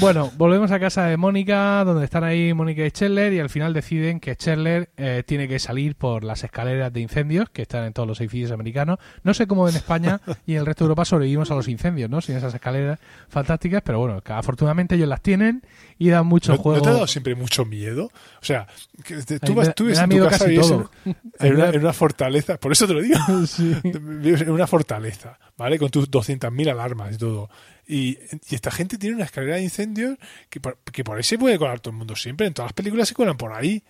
[0.00, 3.72] Bueno, volvemos a casa de Mónica, donde están ahí Mónica y Chandler, y al final
[3.74, 7.92] deciden que Chandler eh, tiene que salir por las escaleras de incendios que están en
[7.92, 8.98] todos los edificios americanos.
[9.24, 12.08] No sé cómo en España y en el resto de Europa sobrevivimos a los incendios,
[12.08, 12.20] ¿no?
[12.20, 15.62] Sin esas escaleras fantásticas, pero bueno, que afortunadamente ellos las tienen
[15.98, 16.78] y dan mucho ¿No, juego.
[16.78, 18.04] ¿No te ha dado siempre mucho miedo?
[18.40, 18.68] O sea,
[19.04, 20.90] que te- tú, vas, tú ves en tu casa y todo.
[21.04, 23.74] en, en una, en una fortaleza, por eso te lo digo, Sí.
[23.82, 25.76] vives en una fortaleza, ¿vale?
[25.76, 27.50] Con tus 200.000 alarmas y todo.
[27.88, 28.18] Y,
[28.50, 30.18] y esta gente tiene una escalera de incendios
[30.50, 32.46] que por, que por ahí se puede colar todo el mundo siempre.
[32.46, 33.82] En todas las películas se colan por ahí.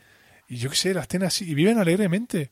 [0.48, 2.50] Y yo qué sé, las tienen así y viven alegremente.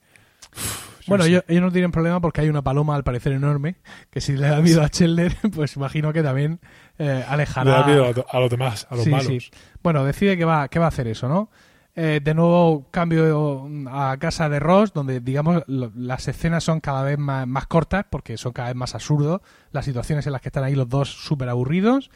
[0.53, 1.31] Uf, yo Bueno, qué sé.
[1.37, 3.77] ellos, ellos no tienen problema porque hay una paloma al parecer enorme,
[4.11, 6.59] que si le da miedo a Chandler, pues imagino que también
[6.99, 7.71] eh, Le alejará.
[7.71, 9.27] da miedo a, los demás, a los Sí, malos.
[9.27, 9.39] sí.
[9.83, 11.49] Bueno, decide que va, que va a hacer eso, ¿no?
[11.99, 17.19] Eh, de nuevo cambio a casa de Ross, donde digamos las escenas son cada vez
[17.19, 19.41] más, más cortas porque son cada vez más absurdos
[19.73, 22.11] las situaciones en las que están ahí los dos súper aburridos.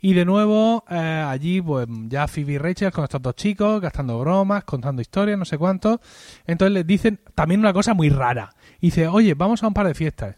[0.00, 4.18] Y de nuevo eh, allí pues ya Phoebe y Rachel con estos dos chicos gastando
[4.18, 6.00] bromas, contando historias, no sé cuánto.
[6.46, 8.54] Entonces les dicen también una cosa muy rara.
[8.80, 10.34] dice, oye, vamos a un par de fiestas.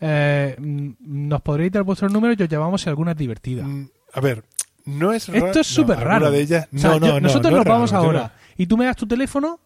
[0.00, 0.90] Eh, mm,
[1.28, 3.62] ¿Nos podréis dar vuestros números y os llamamos si alguna es divertida?
[3.62, 4.42] Mm, A ver,
[4.84, 5.46] no es raro.
[5.46, 6.30] Esto es súper raro.
[6.30, 8.76] de ellas, O sea, no, no, yo- nosotros no nos vamos raro, ahora y tú
[8.76, 9.60] me das tu teléfono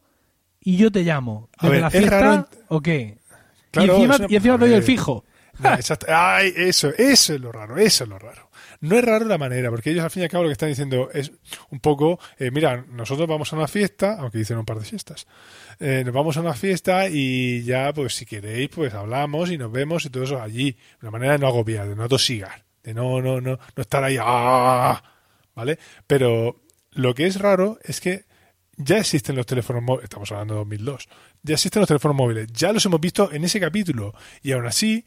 [0.61, 1.49] y yo te llamo.
[1.61, 3.19] ¿Desde ver, la es fiesta o qué?
[3.71, 5.25] Claro, y encima, y encima doy el fijo.
[5.65, 6.07] Exacto.
[6.09, 8.51] Ay, eso, eso es lo raro, eso es lo raro.
[8.81, 10.69] No es raro la manera, porque ellos al fin y al cabo lo que están
[10.69, 11.33] diciendo es
[11.71, 15.27] un poco, eh, mira, nosotros vamos a una fiesta, aunque dicen un par de fiestas,
[15.81, 19.73] eh, nos vamos a una fiesta y ya, pues si queréis, pues hablamos y nos
[19.73, 22.95] vemos y todo eso allí, de una manera de no agobiar, de no tosigar, de
[22.95, 25.03] no, no, no, no estar ahí, ¡ah!
[25.55, 25.79] ¿vale?
[26.07, 28.25] Pero lo que es raro es que
[28.77, 31.09] ya existen los teléfonos móviles, estamos hablando de 2002,
[31.43, 35.05] ya existen los teléfonos móviles, ya los hemos visto en ese capítulo y aún así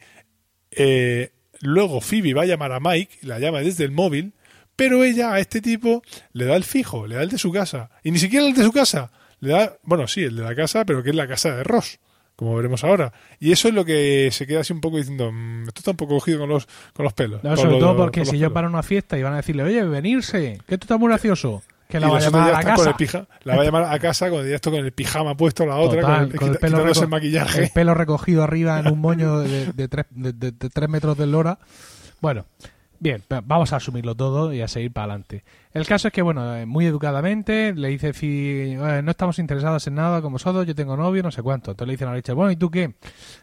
[0.72, 4.34] eh, luego Phoebe va a llamar a Mike, la llama desde el móvil,
[4.76, 7.90] pero ella a este tipo le da el fijo, le da el de su casa.
[8.04, 10.86] Y ni siquiera el de su casa, le da, bueno, sí, el de la casa,
[10.86, 12.00] pero que es la casa de Ross,
[12.40, 13.12] como veremos ahora.
[13.40, 15.98] Y eso es lo que se queda así un poco diciendo, "Mm, esto está un
[15.98, 17.44] poco cogido con los, con los pelos.
[17.44, 18.54] No, con sobre los- todo con porque si yo pelos".
[18.54, 22.00] paro una fiesta y van a decirle, oye, venirse, que esto está muy gracioso, que
[22.00, 22.96] la Y va a llamar a con casa.
[22.98, 26.02] pija- la va a llamar a casa ya esto con el pijama puesto la otra,
[26.02, 27.64] Total, con el, con el pelo quitándose reco- el maquillaje.
[27.66, 31.18] el pelo recogido arriba en un moño de, de, tres, de- de- de tres metros
[31.18, 31.60] de lora.
[32.22, 32.46] Bueno,
[33.00, 35.44] bien, va- vamos a asumirlo todo y a seguir para adelante.
[35.74, 39.86] El caso es que, bueno, eh, muy educadamente le dice Phoebe, "Eh, no estamos interesados
[39.88, 41.72] en nada con vosotros, yo tengo novio, no sé cuánto.
[41.72, 42.96] Entonces le dicen a Rachel, bueno, ¿y tú qué?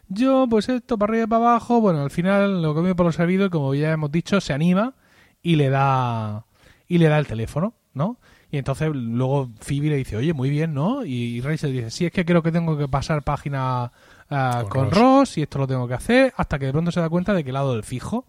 [0.08, 3.12] Yo, pues esto, para arriba y para abajo, bueno, al final lo comido por lo
[3.12, 4.94] servido y como ya hemos dicho, se anima
[5.42, 6.44] y le da
[6.88, 8.18] y le da el teléfono, ¿no?
[8.50, 11.04] Y entonces luego Phoebe le dice, oye, muy bien, ¿no?
[11.04, 13.90] Y Rachel dice, sí, es que creo que tengo que pasar página
[14.30, 14.98] ah, Con con, Ross.
[15.00, 15.38] Ross.
[15.38, 17.50] y esto lo tengo que hacer, hasta que de pronto se da cuenta de que
[17.50, 18.24] el lado del fijo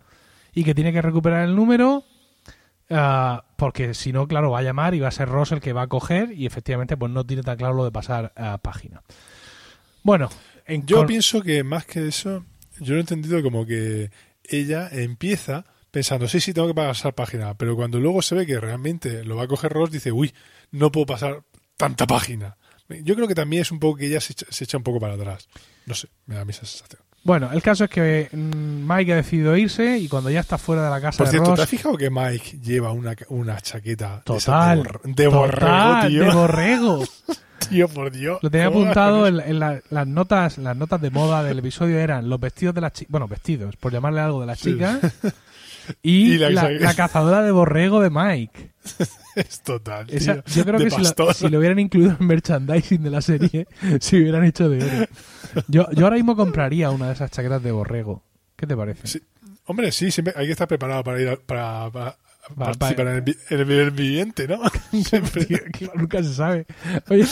[0.60, 2.04] y que tiene que recuperar el número
[2.90, 5.72] ah, porque si no, claro, va a llamar y va a ser Ross el que
[5.72, 9.04] va a coger y efectivamente pues no tiene tan claro lo de pasar a página.
[10.02, 10.30] Bueno,
[10.66, 12.44] en Yo con- pienso que más que eso,
[12.80, 14.10] yo lo he entendido como que
[14.44, 18.60] ella empieza pensando, sí, sí, tengo que pasar página, pero cuando luego se ve que
[18.60, 20.34] realmente lo va a coger Ross, dice, uy,
[20.72, 21.44] no puedo pasar
[21.76, 22.58] tanta página.
[23.04, 25.00] Yo creo que también es un poco que ella se echa, se echa un poco
[25.00, 25.50] para atrás.
[25.86, 27.02] No sé, me da esa sensación.
[27.28, 30.86] Bueno, el caso es que mm, Mike ha decidido irse y cuando ya está fuera
[30.86, 31.58] de la casa Por de cierto, Ross...
[31.58, 36.08] ¿te has fijado que Mike lleva una, una chaqueta de Total, de, de borrego, total,
[36.08, 36.24] tío?
[36.24, 37.04] de borrego.
[37.70, 38.40] tío, por Dios.
[38.42, 41.60] Lo tenía ¿Cómo vas apuntado en, en la- las notas las notas de moda del
[41.60, 44.72] episodio eran los vestidos de las chicas, bueno, vestidos, por llamarle algo de las Sí.
[44.72, 45.00] chicas,
[46.02, 48.72] y, Y la- la, la cazadora de borrego de Mike.
[49.50, 50.18] Es total, tío.
[50.18, 51.34] Esa- yo creo que si lo, pastor.
[51.34, 53.68] si lo hubieran incluido en merchandising de la serie,
[54.00, 55.06] se hubieran hecho de oro.
[55.68, 58.24] Yo, yo ahora mismo compraría una de esas chaquetas de borrego.
[58.56, 59.06] ¿Qué te parece?
[59.08, 59.22] Sí.
[59.66, 62.16] Hombre, sí, siempre hay que estar preparado para ir a, para, para
[62.56, 64.60] participar en, el, en el viviente, ¿no?
[65.04, 65.46] Siempre.
[65.46, 66.66] Tío, claro, nunca se sabe.
[67.10, 67.26] Oye,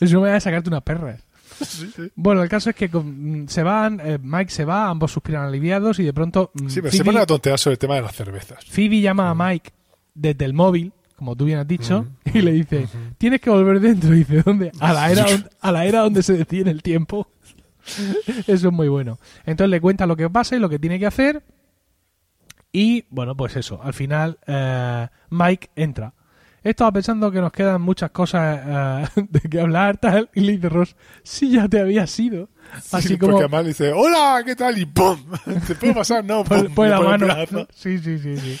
[0.00, 1.20] eso me va a sacarte unas perras.
[1.66, 2.02] Sí, sí.
[2.14, 5.98] Bueno, el caso es que con- se van, eh, Mike se va, ambos suspiran aliviados
[5.98, 8.02] y de pronto mm, Sí, pero se Phoebe, pone a tontear sobre el tema de
[8.02, 8.64] las cervezas.
[8.66, 9.72] Phoebe llama a Mike
[10.14, 12.86] desde el móvil, como tú bien has dicho, y le dice,
[13.18, 14.14] tienes que volver dentro.
[14.14, 14.70] Y dice, ¿dónde?
[14.78, 15.26] A la era,
[15.60, 17.26] a la era donde se detiene el tiempo.
[18.46, 19.18] Eso es muy bueno.
[19.44, 21.42] Entonces le cuenta lo que pasa y lo que tiene que hacer.
[22.70, 26.12] Y bueno, pues eso, al final eh, Mike entra.
[26.62, 28.60] He estado pensando que nos quedan muchas cosas
[29.16, 32.50] eh, de que hablar, tal, y le dice Ross, sí, ya te había sido.
[32.92, 34.76] Así Sí, como Porque además dice, hola, ¿qué tal?
[34.76, 35.18] Y ¡pum!
[35.66, 36.22] ¿Te puedo pasar?
[36.22, 36.74] No, por, ¡pum!
[36.74, 37.66] por Le la mano.
[37.74, 38.60] Sí, sí, sí, sí.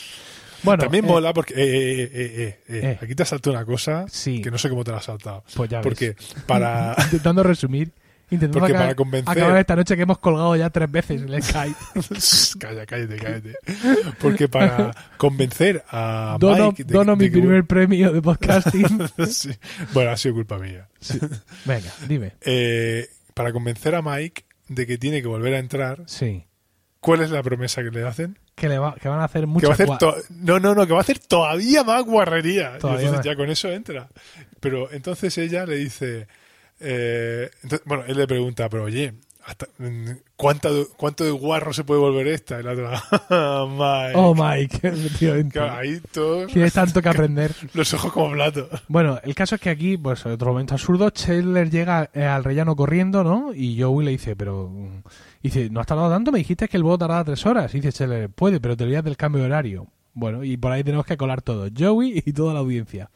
[0.62, 4.42] Bueno, También eh, mola porque, eh, eh, aquí te ha saltado una cosa Sí.
[4.42, 5.44] que no sé cómo te la ha saltado.
[5.54, 5.84] Pues ya ves.
[5.84, 6.16] Porque
[6.46, 7.92] para, intentando resumir,
[8.30, 11.42] intentando Porque acabar, para convencer- acabar esta noche que hemos colgado ya tres veces el
[11.42, 11.76] Skype.
[12.58, 13.54] Calla, cállate, cállate.
[14.20, 18.98] Porque para convencer a Dono, Mike de- dono de mi primer premio de podcasting.
[19.28, 19.50] Sí.
[19.92, 20.88] Bueno, ha sido culpa mía.
[21.00, 21.18] Sí.
[21.64, 22.32] Venga, dime.
[23.34, 26.44] Para convencer a Mike de que tiene que volver a entrar, Sí.
[27.00, 28.38] ¿cuál es la promesa que le hacen?
[28.58, 29.46] Que, le va- que van a hacer
[29.98, 32.70] to- no, no, no, que va a hacer todavía más guarrería.
[32.70, 33.24] Y entonces más.
[33.24, 34.08] ya con eso entra.
[34.60, 36.26] Pero entonces ella le dice,
[36.80, 39.14] eh, entonces- bueno, él le pregunta, pero oye,
[39.48, 39.66] hasta,
[40.36, 42.60] ¿cuánta, ¿cuánto de guarro se puede volver esta?
[42.60, 43.02] Y la otra,
[43.66, 44.12] Mike.
[44.14, 45.58] Oh, Mike, efectivamente.
[45.58, 47.54] Ahí todos Tienes tanto que aprender.
[47.72, 48.68] los ojos como platos.
[48.88, 52.76] Bueno, el caso es que aquí, pues otro momento absurdo, Chandler llega eh, al rellano
[52.76, 53.54] corriendo, ¿no?
[53.54, 54.70] Y Joey le dice, pero...
[55.42, 56.30] Dice, ¿no has tardado tanto?
[56.30, 57.72] Me dijiste que el vuelo tardaba tres horas.
[57.74, 59.86] Y dice Chandler, puede, pero te olvidas del cambio de horario.
[60.12, 61.68] Bueno, y por ahí tenemos que colar todo.
[61.74, 63.08] Joey y toda la audiencia.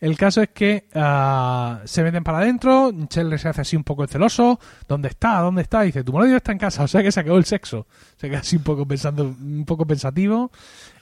[0.00, 4.04] El caso es que ah, se meten para adentro, Chandler se hace así un poco
[4.04, 4.60] el celoso.
[4.86, 5.40] ¿Dónde está?
[5.40, 5.82] ¿Dónde está?
[5.82, 7.86] dice, tu marido está en casa, o sea que se acabó el sexo.
[8.16, 10.50] Se queda así un poco pensando, un poco pensativo.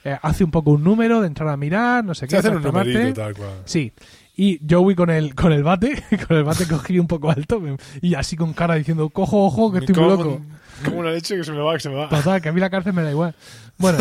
[0.03, 2.37] Eh, hace un poco un número de entrar a mirar, no sé Se qué.
[2.37, 3.61] hacen un numerito tal cual.
[3.65, 3.91] Sí.
[4.35, 7.61] Y Joey con el, con el bate, con el bate cogido un poco alto,
[8.01, 10.41] y así con cara diciendo, cojo, ojo, que estoy muy loco.
[10.85, 12.09] Como una leche que se me va, que se me va.
[12.09, 13.33] Total, que a mí la cárcel me da igual.
[13.77, 13.97] Bueno,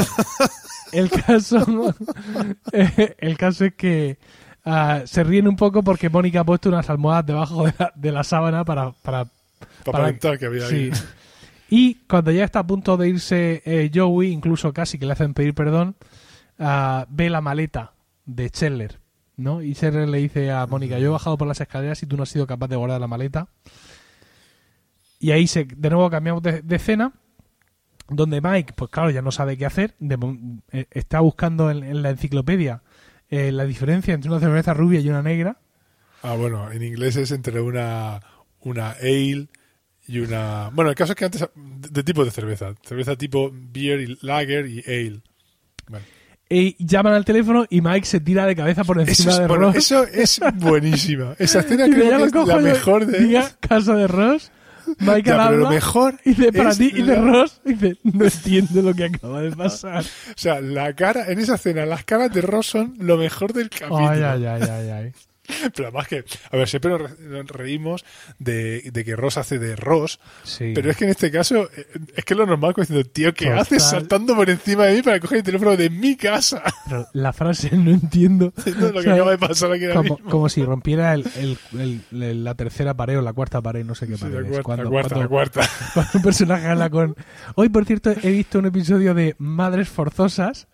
[0.92, 1.94] el caso,
[2.72, 4.18] eh, el caso es que
[4.66, 8.12] ah, se ríen un poco porque Mónica ha puesto unas almohadas debajo de la, de
[8.12, 9.26] la sábana para, para,
[9.84, 10.74] Para que había sí.
[10.74, 10.92] ahí.
[11.68, 15.34] Y cuando ya está a punto de irse eh, Joey, incluso casi que le hacen
[15.34, 15.96] pedir perdón,
[16.58, 17.92] ah, ve la maleta
[18.24, 19.00] de Chandler,
[19.36, 19.62] ¿no?
[19.62, 22.22] Y Chandler le dice a Mónica, yo he bajado por las escaleras y tú no
[22.22, 23.48] has sido capaz de guardar la maleta.
[25.18, 27.12] Y ahí se, de nuevo cambiamos de, de escena,
[28.08, 30.18] donde Mike, pues claro, ya no sabe qué hacer, de
[30.70, 32.82] eh, está buscando en, en la enciclopedia
[33.30, 35.58] eh, la diferencia entre una cerveza rubia y una negra.
[36.22, 38.20] Ah, bueno, en inglés es entre una,
[38.60, 39.48] una ale
[40.08, 40.70] y una...
[40.72, 41.40] Bueno, el caso es que antes...
[41.54, 42.74] De, de tipo de cerveza.
[42.82, 45.20] Cerveza tipo beer y lager y ale.
[45.88, 46.04] Bueno,
[46.48, 49.66] Y llaman al teléfono y Mike se tira de cabeza por encima es, de bueno,
[49.66, 49.76] Ross.
[49.76, 51.34] eso es buenísima.
[51.38, 53.20] Esa escena creo que es la mejor de...
[53.20, 54.50] Diga, casa de Ross.
[54.98, 57.74] Michael Ya, pero habla, lo mejor y dice, para ti, y de la- Ross, y
[57.74, 60.04] dice, no entiendo lo que acaba de pasar.
[60.04, 61.30] O sea, la cara...
[61.30, 64.08] En esa escena, las caras de Ross son lo mejor del capítulo.
[64.08, 65.12] Ay, ay, ay, ay, ay.
[65.74, 66.24] Pero además que...
[66.50, 68.04] A ver, siempre nos re- nos reímos
[68.38, 70.18] de, de que Ross hace de Ross.
[70.44, 70.72] Sí.
[70.74, 73.46] Pero es que en este caso, eh, es que lo normal como diciendo, tío, ¿qué
[73.46, 73.60] Total.
[73.60, 76.62] haces saltando por encima de mí para coger el teléfono de mi casa?
[76.88, 78.52] Pero la frase no entiendo.
[78.92, 80.18] Lo que acaba de pasar aquí como, mismo.
[80.30, 83.94] como si rompiera el, el- el- el- la tercera pared o la cuarta pared, no
[83.94, 84.62] sé qué Sí, pared la es.
[84.62, 85.70] cuarta, Cuando, la cuarta, cuando- la cuarta.
[85.94, 87.16] cuando un personaje habla con...
[87.54, 90.68] Hoy, por cierto, he visto un episodio de Madres Forzosas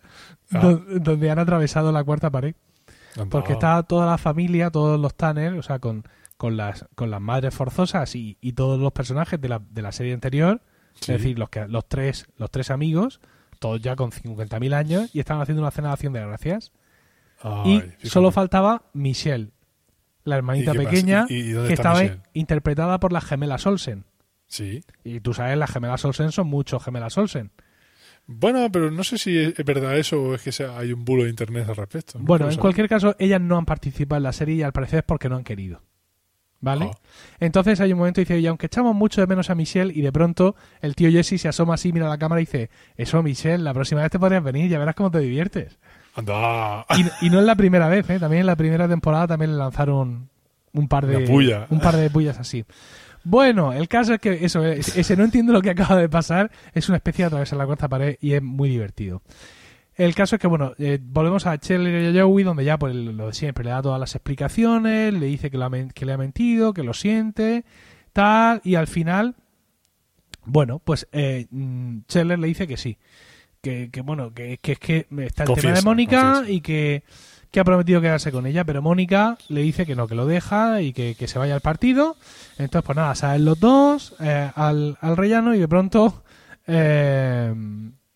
[0.51, 0.59] Ah.
[0.59, 2.53] do- donde han atravesado la cuarta pared.
[3.29, 6.03] Porque está toda la familia, todos los Tanner, o sea, con,
[6.37, 9.91] con, las, con las madres forzosas y, y todos los personajes de la, de la
[9.91, 10.61] serie anterior,
[10.95, 11.11] Sí.
[11.11, 13.19] es decir, los, que, los, tres, los tres amigos,
[13.59, 16.71] todos ya con 50.000 años, y estaban haciendo una cena de acción de gracias.
[17.41, 19.49] Ay, y solo faltaba Michelle,
[20.23, 22.21] la hermanita pequeña, ¿Y- y dónde que estaba Michelle?
[22.33, 24.05] interpretada por las gemelas Olsen.
[24.47, 24.83] Sí.
[25.03, 27.51] Y tú sabes, las gemelas Olsen son muchos gemelas Olsen.
[28.25, 31.23] Bueno, pero no sé si es verdad eso o es que sea- hay un bulo
[31.23, 32.17] de internet al respecto.
[32.19, 32.61] No Bueno, quiero en saber.
[32.61, 35.35] cualquier caso, ellas no han participado en la serie y al parecer es porque no
[35.35, 35.81] han querido.
[36.61, 36.91] ¿Vale?
[36.93, 36.97] Ah.
[37.41, 40.01] Entonces hay un momento y dice, y aunque echamos mucho de menos a Michelle, y
[40.01, 43.21] de pronto el tío Jesse se asoma así, mira a la cámara y dice, eso
[43.21, 45.77] Michelle, la próxima vez te podrías venir, ya verás cómo te diviertes.
[46.15, 46.85] Anda.
[47.21, 48.17] Y, y no es la primera vez, ¿eh?
[48.19, 50.29] también en la primera temporada también le lanzaron
[50.71, 51.17] un par de
[51.69, 52.63] un par de pullas así.
[53.23, 56.51] Bueno, el caso es que eso, es- ese no entiendo lo que acaba de pasar,
[56.73, 59.21] es una especie de atravesar la cuarta pared y es muy divertido.
[59.95, 62.95] El caso es que, bueno, eh, volvemos a Chandler y a Joey, donde ya, pues,
[62.95, 66.13] lo de siempre, le da todas las explicaciones, le dice que, lo ha que le
[66.13, 67.63] ha mentido, que lo siente,
[68.11, 69.35] tal, y al final,
[70.45, 72.97] bueno, pues eh, mm, Chandler le dice que sí.
[73.63, 76.51] Que, que, bueno, que, que es que está el tema de Mónica confiesa.
[76.51, 77.03] y que,
[77.49, 80.81] que ha prometido quedarse con ella, pero Mónica le dice que no, que lo deja
[80.81, 82.17] y que, que se vaya al partido.
[82.57, 86.23] Entonces, pues nada, salen los dos eh, al, al rellano y de pronto,
[86.67, 87.53] eh,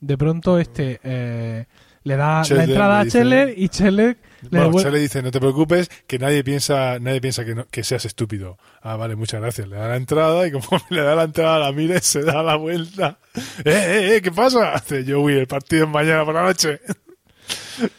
[0.02, 1.66] de pronto este eh,
[2.04, 4.18] le da la entrada a Chandler y Chandler
[4.50, 7.66] le Bueno, se le dice, no te preocupes, que nadie piensa, nadie piensa que, no-
[7.70, 8.58] que seas estúpido.
[8.82, 9.68] Ah, vale, muchas gracias.
[9.68, 12.44] Le da la entrada y como le da la entrada, la mira y se da
[12.44, 13.18] la vuelta.
[13.36, 14.22] ¡Eh, eh, eh!
[14.22, 14.74] ¿Qué pasa?
[14.74, 16.80] Hace Joey, el partido es mañana por la noche.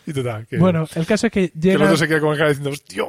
[0.06, 2.38] Y total, que, Bueno, el caso es que que el otro se queda con el
[2.38, 3.04] cara diciendo, ¡hostia!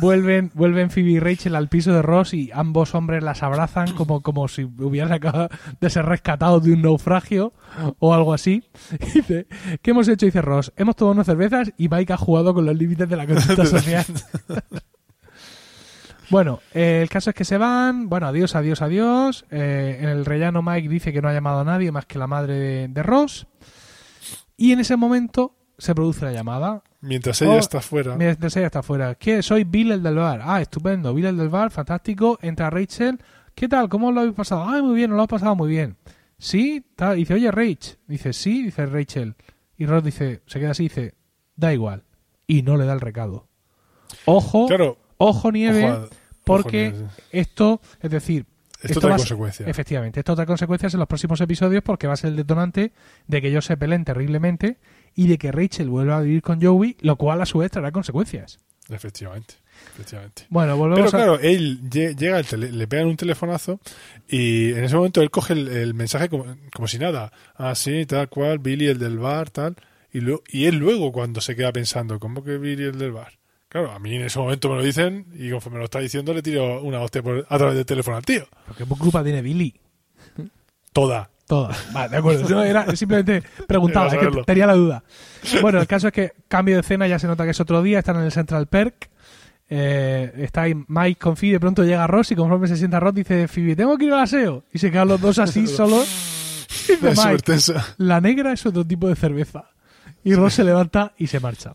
[0.00, 4.22] vuelven, vuelven Phoebe y Rachel al piso de Ross y ambos hombres las abrazan como,
[4.22, 5.48] como si hubieran acabado
[5.80, 7.52] de ser rescatados de un naufragio
[7.98, 8.64] o algo así.
[9.00, 9.46] Y dice,
[9.82, 10.26] ¿qué hemos hecho?
[10.26, 13.26] Dice Ross, hemos tomado unas cervezas y Mike ha jugado con los límites de la
[13.26, 14.04] conducta social.
[16.30, 18.08] Bueno, eh, el caso es que se van.
[18.08, 19.44] Bueno, adiós, adiós, adiós.
[19.50, 22.26] Eh, en el rellano Mike dice que no ha llamado a nadie más que la
[22.26, 23.46] madre de, de Ross.
[24.56, 26.82] Y en ese momento se produce la llamada.
[27.00, 29.14] Mientras ella Oh, está fuera, Mientras ella está afuera.
[29.14, 29.42] ¿Qué?
[29.42, 30.40] Soy Bill el del bar.
[30.42, 31.12] Ah, estupendo.
[31.14, 32.38] Bill el del bar, fantástico.
[32.42, 33.18] Entra Rachel.
[33.54, 33.88] ¿Qué tal?
[33.88, 34.64] ¿Cómo lo habéis pasado?
[34.68, 35.96] Ay, muy bien, nos lo hemos pasado muy bien.
[36.38, 36.84] ¿Sí?
[36.96, 37.16] Tal.
[37.16, 37.94] Dice, oye, Rach.
[38.06, 39.34] Dice, sí, dice Rachel.
[39.76, 41.14] Y Ross dice, se queda así, dice,
[41.56, 42.04] da igual.
[42.46, 43.48] Y no le da el recado.
[44.26, 46.08] Ojo, claro, ojo nieve, ojo a-
[46.44, 47.10] porque ojo, nieve.
[47.32, 48.46] esto, es decir,
[48.82, 49.68] esto, va trae consecuencias.
[49.68, 52.92] Efectivamente, esto trae consecuencias en los próximos episodios porque va a ser el detonante
[53.26, 54.78] de que ellos se peleen terriblemente
[55.14, 57.92] y de que Rachel vuelva a vivir con Joey, lo cual a su vez traerá
[57.92, 58.58] consecuencias.
[58.90, 59.54] Efectivamente,
[59.94, 60.44] efectivamente.
[60.50, 61.16] Bueno, Pero volvemos a...
[61.16, 63.80] claro, él lle- llega, al tele- le pegan un telefonazo
[64.28, 67.32] y en ese momento él coge el, el mensaje como, como si nada.
[67.56, 69.76] Ah, sí, tal cual, Billy el del bar, tal.
[70.12, 73.32] Y, lo- y él luego cuando se queda pensando, ¿cómo que Billy el del bar?
[73.68, 76.32] Claro, a mí en ese momento me lo dicen y conforme me lo está diciendo
[76.34, 78.46] le tiro una hostia por- a través del teléfono al tío.
[78.76, 79.74] ¿qué culpa tiene Billy?
[80.92, 81.30] Toda.
[81.54, 81.76] Toda.
[81.92, 82.48] Vale, de acuerdo.
[82.48, 85.04] Yo era, simplemente preguntaba, es que tenía la duda.
[85.60, 87.98] Bueno, el caso es que cambio de escena, ya se nota que es otro día,
[87.98, 89.10] están en el Central Perk.
[89.68, 93.14] Eh, está ahí Mike con Phoebe, de pronto llega Ross y conforme se sienta Ross
[93.14, 94.64] dice Phoebe, tengo que ir al aseo.
[94.72, 96.08] Y se quedan los dos así solos.
[96.88, 99.70] Y dice Mike, la negra es otro tipo de cerveza.
[100.24, 101.74] Y Ross se levanta y se marcha.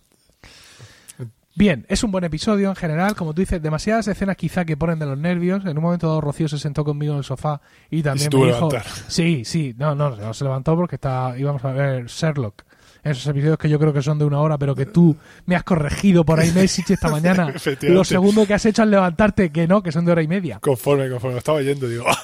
[1.56, 4.98] Bien, es un buen episodio en general, como tú dices, demasiadas escenas quizá que ponen
[5.00, 5.66] de los nervios.
[5.66, 7.60] En un momento dado Rocío se sentó conmigo en el sofá
[7.90, 8.56] y también me dijo...
[8.70, 8.84] levantar.
[9.08, 12.64] Sí, sí, no, no, no se levantó porque está, íbamos a ver Sherlock.
[13.04, 15.64] Esos episodios que yo creo que son de una hora, pero que tú me has
[15.64, 17.54] corregido por ahí Message esta mañana.
[17.82, 20.60] Lo segundo que has hecho al levantarte, que no, que son de hora y media.
[20.60, 22.18] Conforme, conforme lo estaba yendo, digo, ¡ah!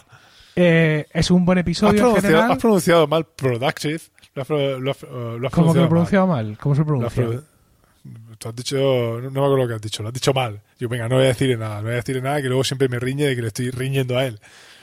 [0.55, 2.51] Eh, es un buen has, episodio en pronunciado, general.
[2.51, 3.99] has pronunciado mal productive.
[4.33, 6.57] Lo has, lo has- lo has ¿Cómo que lo he pronunciado mal?
[6.59, 7.23] ¿Cómo se has pronuncia?
[8.37, 8.75] Tú has dicho,
[9.21, 10.61] no, me acuerdo lo que has dicho, lo has dicho mal.
[10.79, 12.87] Yo, venga, no voy a decir nada, no voy a decir nada, que luego siempre
[12.89, 14.39] me riñe de que le estoy riñendo a él.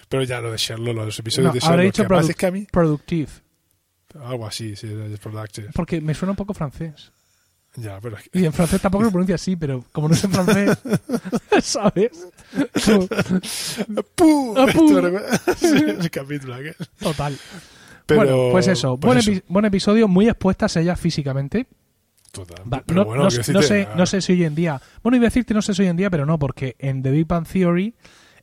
[0.08, 2.50] Pero ya lo de Sherlock, los episodios No, de Sherlock, dicho que es que a
[2.50, 3.28] mí, productive.
[4.22, 4.88] algo así, sí,
[5.22, 5.70] productive.
[5.74, 7.12] Porque me suena un poco francés.
[7.76, 10.22] Ya, pero es que, Y en francés tampoco lo pronuncia así, pero como no es
[10.24, 10.78] en francés,
[11.62, 12.10] ¿sabes?
[14.14, 14.54] ¡Pum!
[15.62, 16.76] El capítulo aquel.
[17.00, 17.36] Total.
[18.06, 18.96] Pero, bueno, pues eso.
[18.98, 19.30] pues buen, eso.
[19.30, 21.66] epi- buen episodio, muy expuestas ellas físicamente.
[22.32, 22.62] Total.
[22.72, 24.80] Va, Pero no, bueno, no- quiero no sé, ah, no sé si hoy en día.
[25.02, 27.10] Bueno, iba a decirte no sé si hoy en día, pero no, porque en The
[27.10, 27.94] Big Bang Theory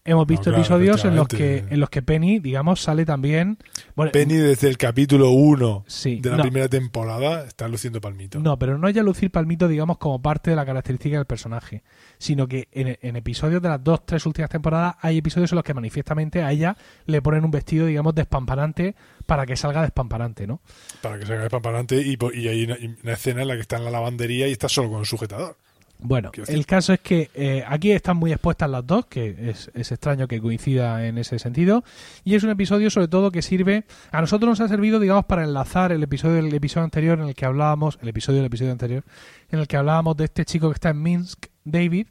[0.06, 3.58] hemos visto claro, episodios en los que en los que Penny, digamos, sale también.
[3.96, 6.44] Bueno, Penny desde el capítulo 1 Sí, de la no.
[6.44, 8.40] primera temporada está luciendo palmito.
[8.40, 11.84] No, pero no ya lucir palmito, digamos, como parte de la característica del personaje,
[12.18, 15.64] sino que en, en episodios de las dos, tres últimas temporadas hay episodios en los
[15.66, 18.96] que manifiestamente a ella le ponen un vestido, digamos, despamparante
[19.30, 20.60] para que salga despamparante, ¿no?
[21.02, 23.92] Para que se haga espamparante y, hay una, escena en la que está en la
[23.92, 25.56] lavandería y está solo con un sujetador.
[26.02, 29.92] Bueno, el caso es que eh, aquí están muy expuestas las dos, que es, es
[29.92, 31.84] extraño que coincida en ese sentido,
[32.24, 35.44] y es un episodio sobre todo que sirve, a nosotros nos ha servido, digamos, para
[35.44, 39.04] enlazar el episodio del episodio anterior en el que hablábamos, el episodio del episodio anterior,
[39.52, 42.08] en el que hablábamos de este chico que está en Minsk, David,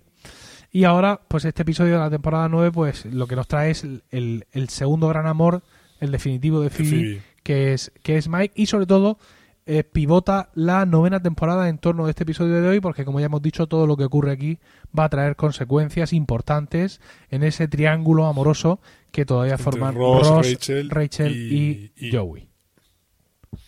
[0.70, 3.84] y ahora, pues este episodio de la temporada 9, pues lo que nos trae es
[3.84, 5.62] el, el- el segundo gran amor,
[6.01, 7.22] el definitivo de Phoebe, Phoebe.
[7.42, 9.18] que es, que es Mike, y sobre todo
[9.66, 13.26] eh, pivota la novena temporada en torno a este episodio de hoy, porque como ya
[13.26, 14.59] hemos dicho, todo lo que ocurre aquí
[14.99, 18.80] va a traer consecuencias importantes en ese triángulo amoroso
[19.12, 22.49] que todavía Entre forman Ross, Ross, Rachel Rachel y- Joey.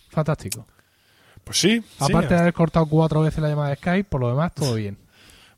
[0.08, 0.66] Fantástico.
[1.44, 1.80] Pues sí.
[1.80, 4.74] sí, Aparte de haber cortado cuatro veces la llamada de Skype, por lo demás, todo
[4.74, 4.98] bien.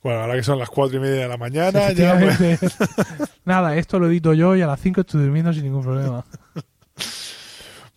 [0.03, 2.19] Bueno, ahora que son las cuatro y media de la mañana, ya.
[2.19, 2.39] pues.
[3.45, 6.25] Nada, esto lo edito yo y a las 5 estoy durmiendo sin ningún problema.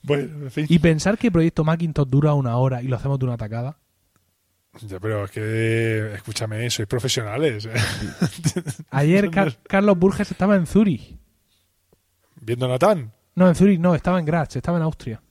[0.05, 0.65] bueno, en fin.
[0.69, 3.77] Y pensar que el proyecto Macintosh dura una hora y lo hacemos de una tacada.
[4.81, 7.65] Ya, pero es que, escúchame, sois profesionales.
[7.65, 7.73] ¿eh?
[8.89, 11.15] Ayer Car- Carlos Burges estaba en Zurich.
[12.41, 13.11] Viendo a Natán.
[13.35, 15.21] No, en Zurich no, estaba en Graz, estaba en Austria.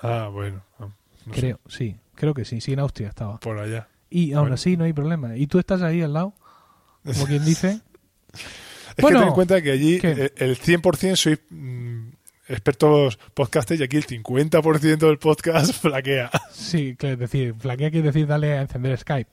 [0.00, 0.64] Ah, bueno.
[0.78, 0.88] no
[1.34, 3.38] sé, creo, sí, creo que sí, sí, en Austria estaba.
[3.40, 3.88] por allá.
[4.08, 4.54] Y aún Bueno.
[4.54, 5.36] así no hay problema.
[5.36, 6.34] Y tú estás ahí al lado,
[7.04, 7.80] como quien dice.
[8.96, 10.32] Es Bueno, que ten en cuenta que allí ¿qué?
[10.36, 12.08] el 100% sois mm,
[12.50, 16.30] expertos podcasters y aquí el 50% del podcast flaquea.
[16.52, 19.30] Sí, que es decir, flaquea quiere decir dale a encender Skype.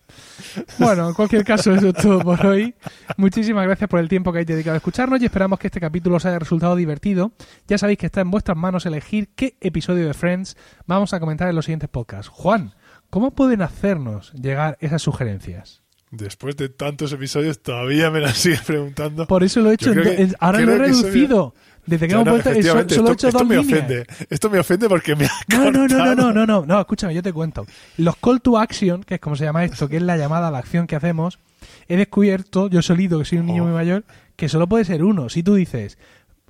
[0.78, 2.76] Bueno, en cualquier caso, eso es todo por hoy.
[3.18, 6.18] Muchísimas gracias por el tiempo que hayáis dedicado a escucharnos y esperamos que este capítulo
[6.18, 7.32] os haya resultado divertido.
[7.68, 10.56] Ya sabéis que está en vuestras manos elegir qué episodio de Friends
[10.86, 12.28] vamos a comentar en los siguientes podcasts.
[12.30, 12.74] Juan,
[13.10, 15.82] ¿cómo pueden hacernos llegar esas sugerencias?
[16.10, 19.28] Después de tantos episodios todavía me las sigues preguntando.
[19.28, 21.54] Por eso lo he hecho, que- ahora lo he reducido.
[21.88, 23.74] Desde que hemos vuelto, eh, solo he hecho esto dos me líneas.
[23.80, 24.06] ofende.
[24.30, 27.24] Esto me ofende porque me No, no, no, no, no, no, no, no, escúchame, yo
[27.24, 27.66] te cuento.
[27.98, 30.52] Los call to action, que es como se llama esto, que es la llamada a
[30.52, 31.40] la acción que hacemos,
[31.88, 33.66] he descubierto, yo solito, que soy un niño Oh.
[33.68, 34.04] muy mayor,
[34.36, 35.30] que solo puede ser uno.
[35.30, 35.98] Si tú dices,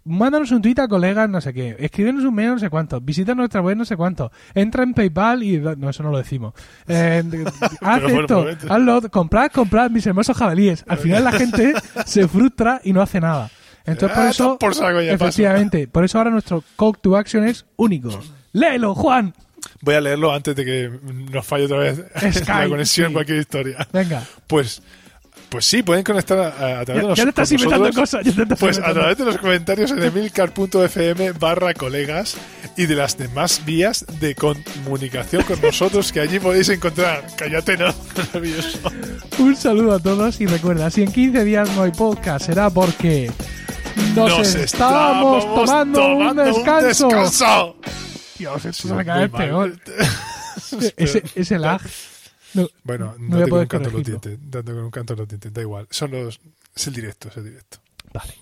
[0.04, 3.36] mándanos un tweet a colegas, no sé qué, escríbenos un mail, no sé cuánto, visita
[3.36, 5.60] nuestra web, no sé cuánto, entra en PayPal y...
[5.60, 6.54] No, eso no lo decimos.
[6.88, 7.24] Eh,
[7.82, 10.84] haz esto, hazlo, comprad, comprad mis hermosos jabalíes.
[10.88, 11.74] Al final la gente
[12.06, 13.50] se frustra y no hace nada.
[13.88, 14.58] Entonces por Ah, eso...
[14.60, 15.26] por saco ya paso.
[15.26, 18.20] Efectivamente, por eso ahora nuestro call to action es único.
[18.54, 19.34] ¡Léelo, Juan!
[19.82, 20.92] Voy a leerlo antes de que
[21.32, 23.14] nos falle otra vez Skype, la conexión, sí.
[23.14, 23.88] cualquier historia.
[23.94, 24.24] Venga.
[24.48, 24.82] Pues,
[25.50, 28.26] pues sí, pueden conectar a, a través Ya, de los, ya te estás inventando cosas.
[28.26, 32.36] Ya te estás Pues a través de los comentarios en emilcar.fm barra colegas
[32.76, 37.26] y de las demás vías de comunicación con nosotros que allí podéis encontrar.
[37.38, 37.94] Cállate, no,
[38.34, 38.80] maravilloso.
[39.40, 43.32] Un saludo a todos y recuerda, si en 15 días no hay podcast será porque
[44.16, 47.08] nos, estamos tomando, un descanso.
[47.08, 47.76] descanso.
[48.38, 49.80] Dios, esto se me cae peor.
[50.98, 51.82] Ese, ese lag.
[52.54, 54.84] No, Bueno, No no, voy a te con un canto a los dientes, dando con
[54.86, 55.88] un canto a los dientes, da igual.
[55.92, 56.40] Son los,
[56.76, 57.78] es el directo, es el directo.
[58.14, 58.34] Vale.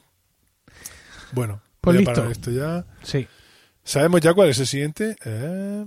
[1.32, 2.14] Bueno, Pues voy a listo.
[2.16, 2.86] parar esto ya.
[3.04, 3.28] Sí.
[3.84, 5.16] ¿Sabemos ya cuál es el siguiente?
[5.26, 5.86] Eh,